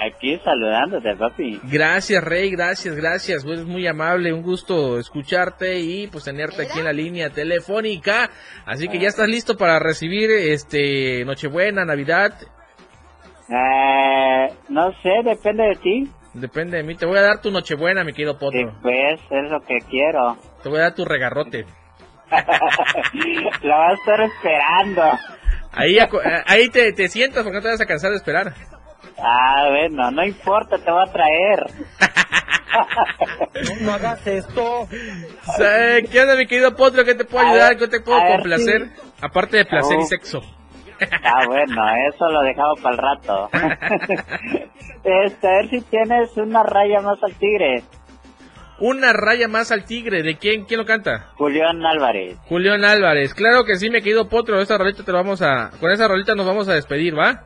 Aquí 0.00 0.38
saludándote, 0.44 1.14
papi. 1.16 1.60
Gracias, 1.64 2.22
Rey, 2.22 2.50
gracias, 2.50 2.94
gracias. 2.94 3.44
Es 3.44 3.64
muy 3.64 3.86
amable, 3.86 4.32
un 4.32 4.42
gusto 4.42 4.98
escucharte 4.98 5.78
y 5.80 6.06
pues 6.08 6.24
tenerte 6.24 6.62
aquí 6.62 6.78
en 6.78 6.84
la 6.84 6.92
línea 6.92 7.30
telefónica. 7.30 8.30
Así 8.66 8.88
que 8.88 8.98
ya 8.98 9.08
estás 9.08 9.28
listo 9.28 9.56
para 9.56 9.78
recibir 9.78 10.30
este 10.30 11.24
Nochebuena, 11.24 11.84
Navidad. 11.84 12.34
Eh, 13.48 14.48
no 14.68 14.92
sé, 15.02 15.10
depende 15.24 15.64
de 15.64 15.74
ti. 15.76 16.10
Depende 16.34 16.78
de 16.78 16.82
mí. 16.82 16.96
Te 16.96 17.06
voy 17.06 17.18
a 17.18 17.22
dar 17.22 17.40
tu 17.40 17.50
Nochebuena, 17.50 18.02
mi 18.04 18.12
querido 18.12 18.32
Sí, 18.34 18.38
Potro. 18.40 18.78
pues, 18.82 19.20
es 19.30 19.50
lo 19.50 19.60
que 19.60 19.78
quiero. 19.88 20.36
Te 20.62 20.68
voy 20.68 20.78
a 20.78 20.82
dar 20.82 20.94
tu 20.94 21.04
regarrote. 21.04 21.64
lo 23.62 23.70
vas 23.78 23.90
a 23.90 23.94
estar 23.94 24.20
esperando. 24.22 25.02
Ahí, 25.72 25.98
eh, 25.98 26.08
ahí 26.46 26.68
te, 26.68 26.92
te 26.92 27.08
sientas 27.08 27.42
porque 27.42 27.56
no 27.58 27.62
te 27.62 27.68
vas 27.68 27.80
a 27.80 27.86
cansar 27.86 28.10
de 28.10 28.16
esperar. 28.16 28.54
Ah, 29.18 29.66
bueno, 29.70 30.10
no 30.10 30.24
importa, 30.24 30.78
te 30.78 30.90
voy 30.90 31.02
a 31.06 31.12
traer. 31.12 31.66
No 33.82 33.92
hagas 33.92 34.26
esto. 34.26 34.88
¿Qué 36.10 36.20
onda, 36.20 36.34
mi 36.34 36.44
querido 36.46 36.74
Potro? 36.74 37.04
¿Qué 37.04 37.14
te 37.14 37.24
puedo 37.24 37.46
A 37.46 37.50
ayudar? 37.50 37.76
¿Qué 37.76 37.86
te 37.86 38.00
puedo 38.00 38.18
complacer? 38.26 38.88
Aparte 39.20 39.58
de 39.58 39.64
placer 39.64 39.98
y 40.00 40.02
Oh. 40.02 40.06
sexo. 40.06 40.42
Ah, 41.22 41.44
bueno, 41.46 41.82
eso 42.12 42.28
lo 42.30 42.42
dejamos 42.42 42.80
para 42.80 42.94
el 42.96 43.00
rato. 43.00 43.48
este, 45.04 45.48
a 45.48 45.50
ver 45.52 45.70
si 45.70 45.80
tienes 45.82 46.36
una 46.36 46.62
raya 46.64 47.00
más 47.00 47.22
al 47.22 47.34
tigre. 47.34 47.82
Una 48.80 49.12
raya 49.12 49.46
más 49.46 49.70
al 49.70 49.84
tigre. 49.84 50.22
¿De 50.24 50.36
quién? 50.36 50.64
¿Quién 50.64 50.80
lo 50.80 50.86
canta? 50.86 51.28
Julián 51.36 51.84
Álvarez. 51.86 52.36
Julián 52.48 52.84
Álvarez. 52.84 53.34
Claro 53.34 53.64
que 53.64 53.76
sí, 53.76 53.88
mi 53.88 53.98
querido 54.02 54.28
Potro. 54.28 54.60
Esa 54.60 54.78
rolita 54.78 55.04
te 55.04 55.12
lo 55.12 55.18
vamos 55.18 55.42
a... 55.42 55.70
Con 55.78 55.92
esa 55.92 56.08
rolita 56.08 56.34
nos 56.34 56.46
vamos 56.46 56.68
a 56.68 56.74
despedir, 56.74 57.16
¿va? 57.16 57.44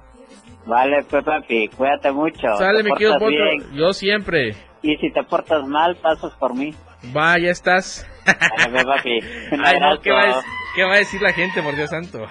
Vale, 0.68 1.02
pues 1.08 1.24
papi, 1.24 1.68
cuídate 1.68 2.12
mucho. 2.12 2.46
Sale, 2.58 2.82
mi 2.82 2.92
querido 2.92 3.14
Potro. 3.18 3.72
Yo 3.72 3.94
siempre. 3.94 4.54
Y 4.82 4.96
si 4.96 5.10
te 5.10 5.24
portas 5.24 5.66
mal, 5.66 5.96
pasas 5.96 6.34
por 6.34 6.54
mí. 6.54 6.74
Va, 7.16 7.38
ya 7.38 7.50
estás. 7.50 8.06
Vale, 8.26 8.70
pues, 8.70 8.84
papi. 8.84 9.18
Ay, 9.64 9.80
no. 9.80 9.98
¿qué 10.00 10.10
va 10.10 10.20
a? 10.20 10.42
¿Qué 10.74 10.84
va 10.84 10.94
a 10.94 10.98
decir 10.98 11.22
la 11.22 11.32
gente, 11.32 11.62
por 11.62 11.74
Dios 11.74 11.88
santo? 11.88 12.20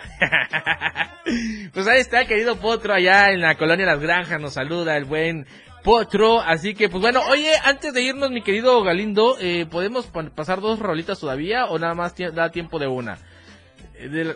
pues 1.74 1.88
ahí 1.88 2.00
está, 2.00 2.26
querido 2.26 2.58
Potro, 2.58 2.94
allá 2.94 3.32
en 3.32 3.42
la 3.42 3.56
colonia 3.56 3.88
Las 3.88 4.00
Granjas, 4.00 4.40
nos 4.40 4.54
saluda 4.54 4.96
el 4.96 5.06
buen 5.06 5.48
Potro. 5.84 6.40
Así 6.40 6.76
que, 6.76 6.90
pues 6.90 7.02
bueno, 7.02 7.22
oye, 7.30 7.52
antes 7.66 7.92
de 7.92 8.04
irnos, 8.04 8.30
mi 8.30 8.44
querido 8.44 8.84
Galindo, 8.84 9.36
eh, 9.42 9.66
¿podemos 9.70 10.10
pasar 10.36 10.62
dos 10.62 10.80
rolitas 10.80 11.20
todavía 11.20 11.66
o 11.66 11.80
nada 11.80 11.96
más 11.96 12.16
da 12.16 12.52
tiempo 12.52 12.78
de 12.78 12.88
una? 12.88 13.18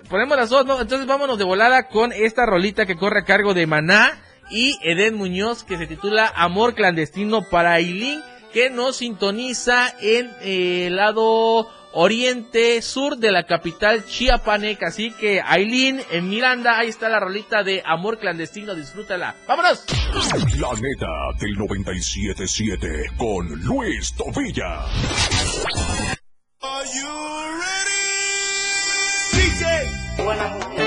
Ponemos 0.09 0.37
las 0.37 0.49
dos, 0.49 0.65
¿no? 0.65 0.81
Entonces 0.81 1.07
vámonos 1.07 1.37
de 1.37 1.43
volada 1.43 1.87
con 1.87 2.11
esta 2.11 2.45
rolita 2.45 2.85
que 2.85 2.95
corre 2.95 3.21
a 3.21 3.25
cargo 3.25 3.53
de 3.53 3.67
Maná 3.67 4.21
y 4.49 4.77
Eden 4.83 5.15
Muñoz 5.15 5.63
que 5.63 5.77
se 5.77 5.87
titula 5.87 6.31
Amor 6.35 6.73
clandestino 6.75 7.43
para 7.49 7.73
Ailín 7.73 8.21
que 8.53 8.69
nos 8.69 8.97
sintoniza 8.97 9.93
en 10.01 10.29
eh, 10.41 10.87
el 10.87 10.97
lado 10.97 11.69
oriente 11.93 12.81
sur 12.81 13.17
de 13.17 13.31
la 13.31 13.43
capital 13.43 14.05
chiapaneca. 14.05 14.87
Así 14.87 15.11
que 15.11 15.41
Ailín 15.41 16.01
en 16.11 16.29
Miranda, 16.29 16.77
ahí 16.77 16.89
está 16.89 17.09
la 17.09 17.19
rolita 17.19 17.63
de 17.63 17.81
Amor 17.85 18.19
clandestino, 18.19 18.75
disfrútala. 18.75 19.35
¡Vámonos! 19.47 19.85
La 20.59 20.73
neta 20.73 21.07
del 21.39 21.55
97.7 21.57 23.15
con 23.17 23.47
Luis 23.63 24.13
Tobilla. 30.31 30.80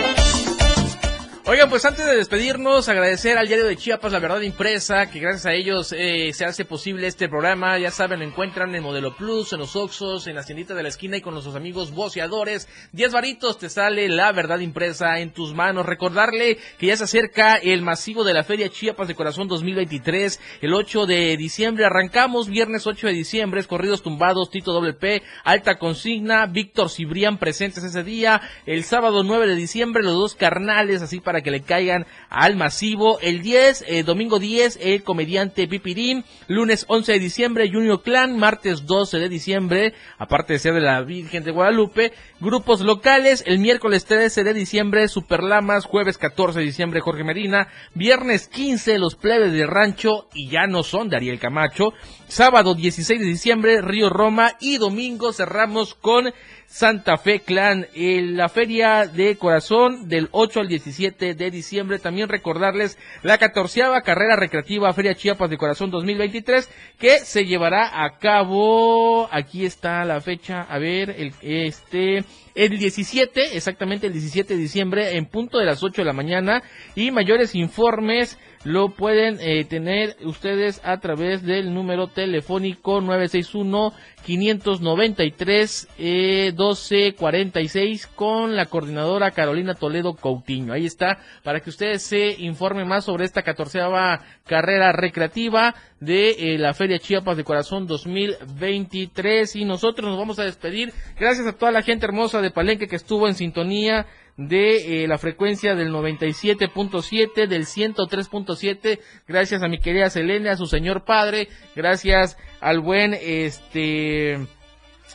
Oigan, 1.55 1.71
pues 1.71 1.85
antes 1.85 2.05
de 2.05 2.17
despedirnos, 2.17 2.89
agradecer 2.89 3.39
al 3.39 3.47
diario 3.47 3.67
de 3.67 3.77
Chiapas, 3.77 4.11
La 4.11 4.19
Verdad 4.19 4.41
Impresa, 4.41 5.09
que 5.09 5.21
gracias 5.21 5.47
a 5.47 5.53
ellos 5.53 5.95
eh, 5.97 6.33
se 6.33 6.45
hace 6.45 6.65
posible 6.65 7.07
este 7.07 7.29
programa. 7.29 7.79
Ya 7.79 7.93
saben, 7.93 8.19
lo 8.19 8.27
encuentran 8.27 8.75
en 8.75 8.83
Modelo 8.83 9.15
Plus, 9.15 9.53
en 9.53 9.61
los 9.61 9.77
Oxos, 9.77 10.27
en 10.27 10.35
la 10.35 10.43
tiendita 10.43 10.75
de 10.75 10.83
la 10.83 10.89
esquina 10.89 11.17
y 11.17 11.21
con 11.21 11.33
nuestros 11.33 11.55
amigos 11.55 11.93
voceadores. 11.93 12.67
10 12.91 13.13
varitos 13.13 13.57
te 13.57 13.71
sale 13.71 14.09
La 14.09 14.33
Verdad 14.33 14.59
Impresa 14.59 15.21
en 15.21 15.33
tus 15.33 15.55
manos. 15.55 15.87
Recordarle 15.87 16.59
que 16.77 16.89
ya 16.89 16.97
se 16.97 17.05
acerca 17.05 17.55
el 17.55 17.83
masivo 17.83 18.25
de 18.25 18.35
la 18.35 18.43
Feria 18.43 18.69
Chiapas 18.69 19.07
de 19.07 19.15
Corazón 19.15 19.47
2023, 19.47 20.41
el 20.61 20.75
8 20.75 21.07
de 21.07 21.37
diciembre. 21.37 21.85
Arrancamos 21.85 22.49
viernes 22.49 22.85
8 22.85 23.07
de 23.07 23.13
diciembre, 23.13 23.63
corridos 23.63 24.03
tumbados, 24.03 24.51
Tito 24.51 24.73
WP, 24.73 25.23
Alta 25.45 25.79
Consigna, 25.79 26.47
Víctor 26.47 26.91
Cibrián 26.91 27.39
presentes 27.39 27.85
ese 27.85 28.03
día. 28.03 28.41
El 28.67 28.83
sábado 28.83 29.23
9 29.23 29.47
de 29.47 29.55
diciembre, 29.55 30.03
los 30.03 30.15
dos 30.15 30.35
carnales, 30.35 31.01
así 31.01 31.21
para 31.21 31.44
que 31.45 31.53
le 31.53 31.63
caigan 31.63 32.07
al 32.29 32.57
masivo. 32.57 33.21
El 33.21 33.43
10, 33.43 33.85
eh, 33.87 34.03
domingo 34.03 34.41
10, 34.41 34.81
el 34.83 35.05
comediante 35.05 35.69
Pipirín. 35.69 36.25
Lunes 36.49 36.85
11 36.89 37.13
de 37.13 37.19
diciembre, 37.21 37.71
Junior 37.73 38.03
Clan. 38.03 38.37
Martes 38.37 38.87
12 38.87 39.19
de 39.19 39.29
diciembre, 39.29 39.95
aparte 40.19 40.55
de 40.55 40.59
ser 40.59 40.75
de 40.75 40.81
la 40.81 41.01
Virgen 41.03 41.45
de 41.45 41.53
Guadalupe. 41.53 42.13
Grupos 42.41 42.81
locales, 42.81 43.45
el 43.47 43.61
miércoles 43.61 44.05
13 44.07 44.43
de 44.43 44.55
diciembre, 44.55 45.07
Superlamas. 45.07 45.85
Jueves 45.85 46.19
14 46.19 46.59
de 46.59 46.65
diciembre, 46.65 47.01
Jorge 47.01 47.23
Medina. 47.23 47.69
Viernes 47.95 48.49
15, 48.49 48.99
los 48.99 49.15
plebes 49.15 49.53
de 49.53 49.67
rancho 49.67 50.29
y 50.35 50.49
ya 50.49 50.67
no 50.67 50.83
son 50.83 51.09
de 51.09 51.17
Ariel 51.17 51.39
Camacho. 51.39 51.93
Sábado 52.27 52.75
16 52.75 53.21
de 53.21 53.27
diciembre, 53.27 53.81
Río 53.81 54.11
Roma. 54.11 54.57
Y 54.61 54.79
domingo 54.79 55.33
cerramos 55.33 55.95
con 55.95 56.33
Santa 56.75 57.19
Fe 57.19 57.39
Clan, 57.39 57.87
en 57.95 58.37
la 58.37 58.49
Feria 58.49 59.07
de 59.07 59.37
Corazón 59.37 60.09
del 60.09 60.29
8 60.33 60.59
al 60.59 60.67
17 60.67 61.35
de 61.35 61.51
diciembre. 61.53 62.01
También 62.01 62.29
recordarles 62.29 62.99
la 63.23 63.39
catorceava 63.39 64.01
carrera 64.01 64.35
recreativa 64.35 64.93
Feria 64.93 65.15
Chiapas 65.15 65.49
de 65.51 65.57
Corazón 65.57 65.93
2023 65.93 66.69
que 66.99 67.21
se 67.21 67.45
llevará 67.45 68.05
a 68.05 68.19
cabo, 68.19 69.29
aquí 69.31 69.65
está 69.65 70.05
la 70.05 70.21
fecha, 70.21 70.63
a 70.63 70.81
ver, 70.81 71.11
el, 71.11 71.33
este, 71.43 72.25
el 72.55 72.79
17, 72.79 73.57
exactamente 73.57 74.07
el 74.07 74.13
17 74.13 74.55
de 74.55 74.61
diciembre 74.61 75.17
en 75.17 75.27
punto 75.27 75.59
de 75.59 75.65
las 75.65 75.83
8 75.83 76.03
de 76.03 76.07
la 76.07 76.13
mañana 76.13 76.63
y 76.95 77.11
mayores 77.11 77.55
informes 77.55 78.39
lo 78.65 78.89
pueden 78.89 79.39
eh, 79.41 79.65
tener 79.65 80.17
ustedes 80.25 80.81
a 80.85 80.99
través 80.99 81.43
del 81.43 81.75
número 81.75 82.09
telefónico 82.09 83.01
961 83.03 83.93
593 84.25 85.89
eh, 85.99 86.53
1246 86.57 88.07
con 88.07 88.57
la 88.57 88.65
coordinadora 88.67 89.33
Carolina 89.33 89.75
Toledo 89.75 90.15
Coutinho. 90.15 90.73
Ahí 90.73 90.87
está 90.87 91.19
para 91.43 91.61
que 91.61 91.69
ustedes 91.69 92.03
se 92.03 92.35
informen 92.39 92.89
más 92.89 93.05
sobre 93.05 93.27
esta 93.27 93.43
catorceava 93.43 94.23
carrera 94.47 94.93
recreativa 94.93 95.75
de 96.01 96.31
eh, 96.31 96.59
la 96.59 96.73
Feria 96.75 96.99
Chiapas 96.99 97.37
de 97.37 97.45
Corazón 97.45 97.87
2023 97.87 99.57
y 99.57 99.65
nosotros 99.65 100.09
nos 100.09 100.19
vamos 100.19 100.39
a 100.39 100.45
despedir. 100.45 100.93
Gracias 101.19 101.47
a 101.47 101.53
toda 101.53 101.71
la 101.73 101.83
gente 101.83 102.07
hermosa 102.07 102.41
de 102.45 102.51
Palenque 102.51 102.87
que 102.87 102.97
estuvo 102.97 103.27
en 103.27 103.35
sintonía 103.35 104.07
de 104.37 105.05
eh, 105.05 105.09
la 105.09 105.19
frecuencia 105.19 105.75
del 105.75 105.91
97.7, 105.91 107.47
del 107.47 107.67
103.7, 107.67 109.01
gracias 109.29 109.63
a 109.63 109.69
mi 109.69 109.79
querida 109.79 110.11
Selene, 110.11 110.51
a 110.51 110.57
su 110.57 110.67
señor 110.67 111.05
padre, 111.05 111.49
gracias 111.77 112.37
al 112.61 112.81
buen 112.81 113.15
este 113.15 114.39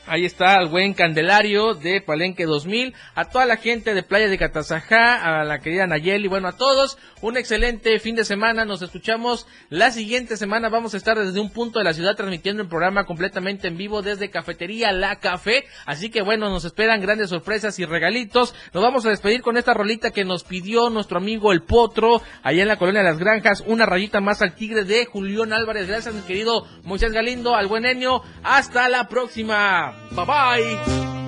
Ahí 0.10 0.26
está 0.26 0.56
al 0.56 0.70
buen 0.70 0.96
Candelario 0.96 1.76
de 1.76 2.02
Palenque 2.02 2.46
2000, 2.46 2.96
a 3.14 3.26
toda 3.26 3.46
la 3.46 3.58
gente 3.58 3.94
de 3.94 4.02
Playa 4.02 4.28
de 4.28 4.40
Catazajá, 4.40 5.40
a 5.40 5.44
la 5.44 5.60
querida 5.60 5.86
Nayeli, 5.86 6.28
bueno, 6.28 6.48
a 6.48 6.58
todos, 6.58 6.98
un 7.22 7.38
excelente 7.38 8.00
fin 8.00 8.16
de 8.16 8.26
semana, 8.26 8.66
nos 8.66 8.82
escuchamos 8.82 9.46
la 9.70 9.92
siguiente 9.92 10.36
semana, 10.36 10.68
vamos 10.70 10.96
a 10.96 10.98
estar 10.98 11.20
desde 11.20 11.40
un 11.40 11.52
punto 11.52 11.78
de 11.78 11.86
la 11.86 11.94
ciudad 11.94 12.16
transmitiendo 12.16 12.64
el 12.64 12.68
programa 12.68 13.06
completamente 13.06 13.68
en 13.68 13.78
vivo 13.78 14.02
desde 14.02 14.32
Cafetería 14.32 14.92
La 14.92 15.20
Café, 15.20 15.66
así 15.86 16.10
que 16.10 16.24
bueno, 16.24 16.50
nos 16.50 16.66
esperan 16.66 17.02
grandes 17.02 17.30
sorpresas 17.30 17.78
y 17.78 17.86
regalitos, 17.86 18.56
nos 18.74 18.82
vamos 18.82 19.06
a 19.06 19.10
despedir 19.10 19.44
con 19.44 19.58
esta 19.58 19.76
rolita 19.76 20.10
que 20.10 20.26
nos 20.26 20.44
pidió 20.44 20.90
nuestro 20.90 21.20
amigo 21.20 21.52
El 21.52 21.62
Potro, 21.62 22.24
allá 22.42 22.64
en 22.64 22.68
la 22.68 22.78
colonia 22.78 23.04
de 23.04 23.10
las 23.10 23.20
Granjas, 23.20 23.64
una 23.68 23.86
rayita 23.86 24.22
más 24.22 24.42
al 24.42 24.56
tigre 24.56 24.86
de 24.86 25.06
Julián 25.06 25.54
Álvarez, 25.54 25.88
gracias 25.88 26.16
mi 26.16 26.22
querido 26.22 26.66
Moisés 26.82 27.12
Galindo, 27.12 27.54
al 27.54 27.68
buen 27.68 27.86
Enio, 27.86 28.24
hasta 28.42 28.90
la 28.90 29.08
próxima. 29.08 29.99
Bye-bye. 30.12 31.20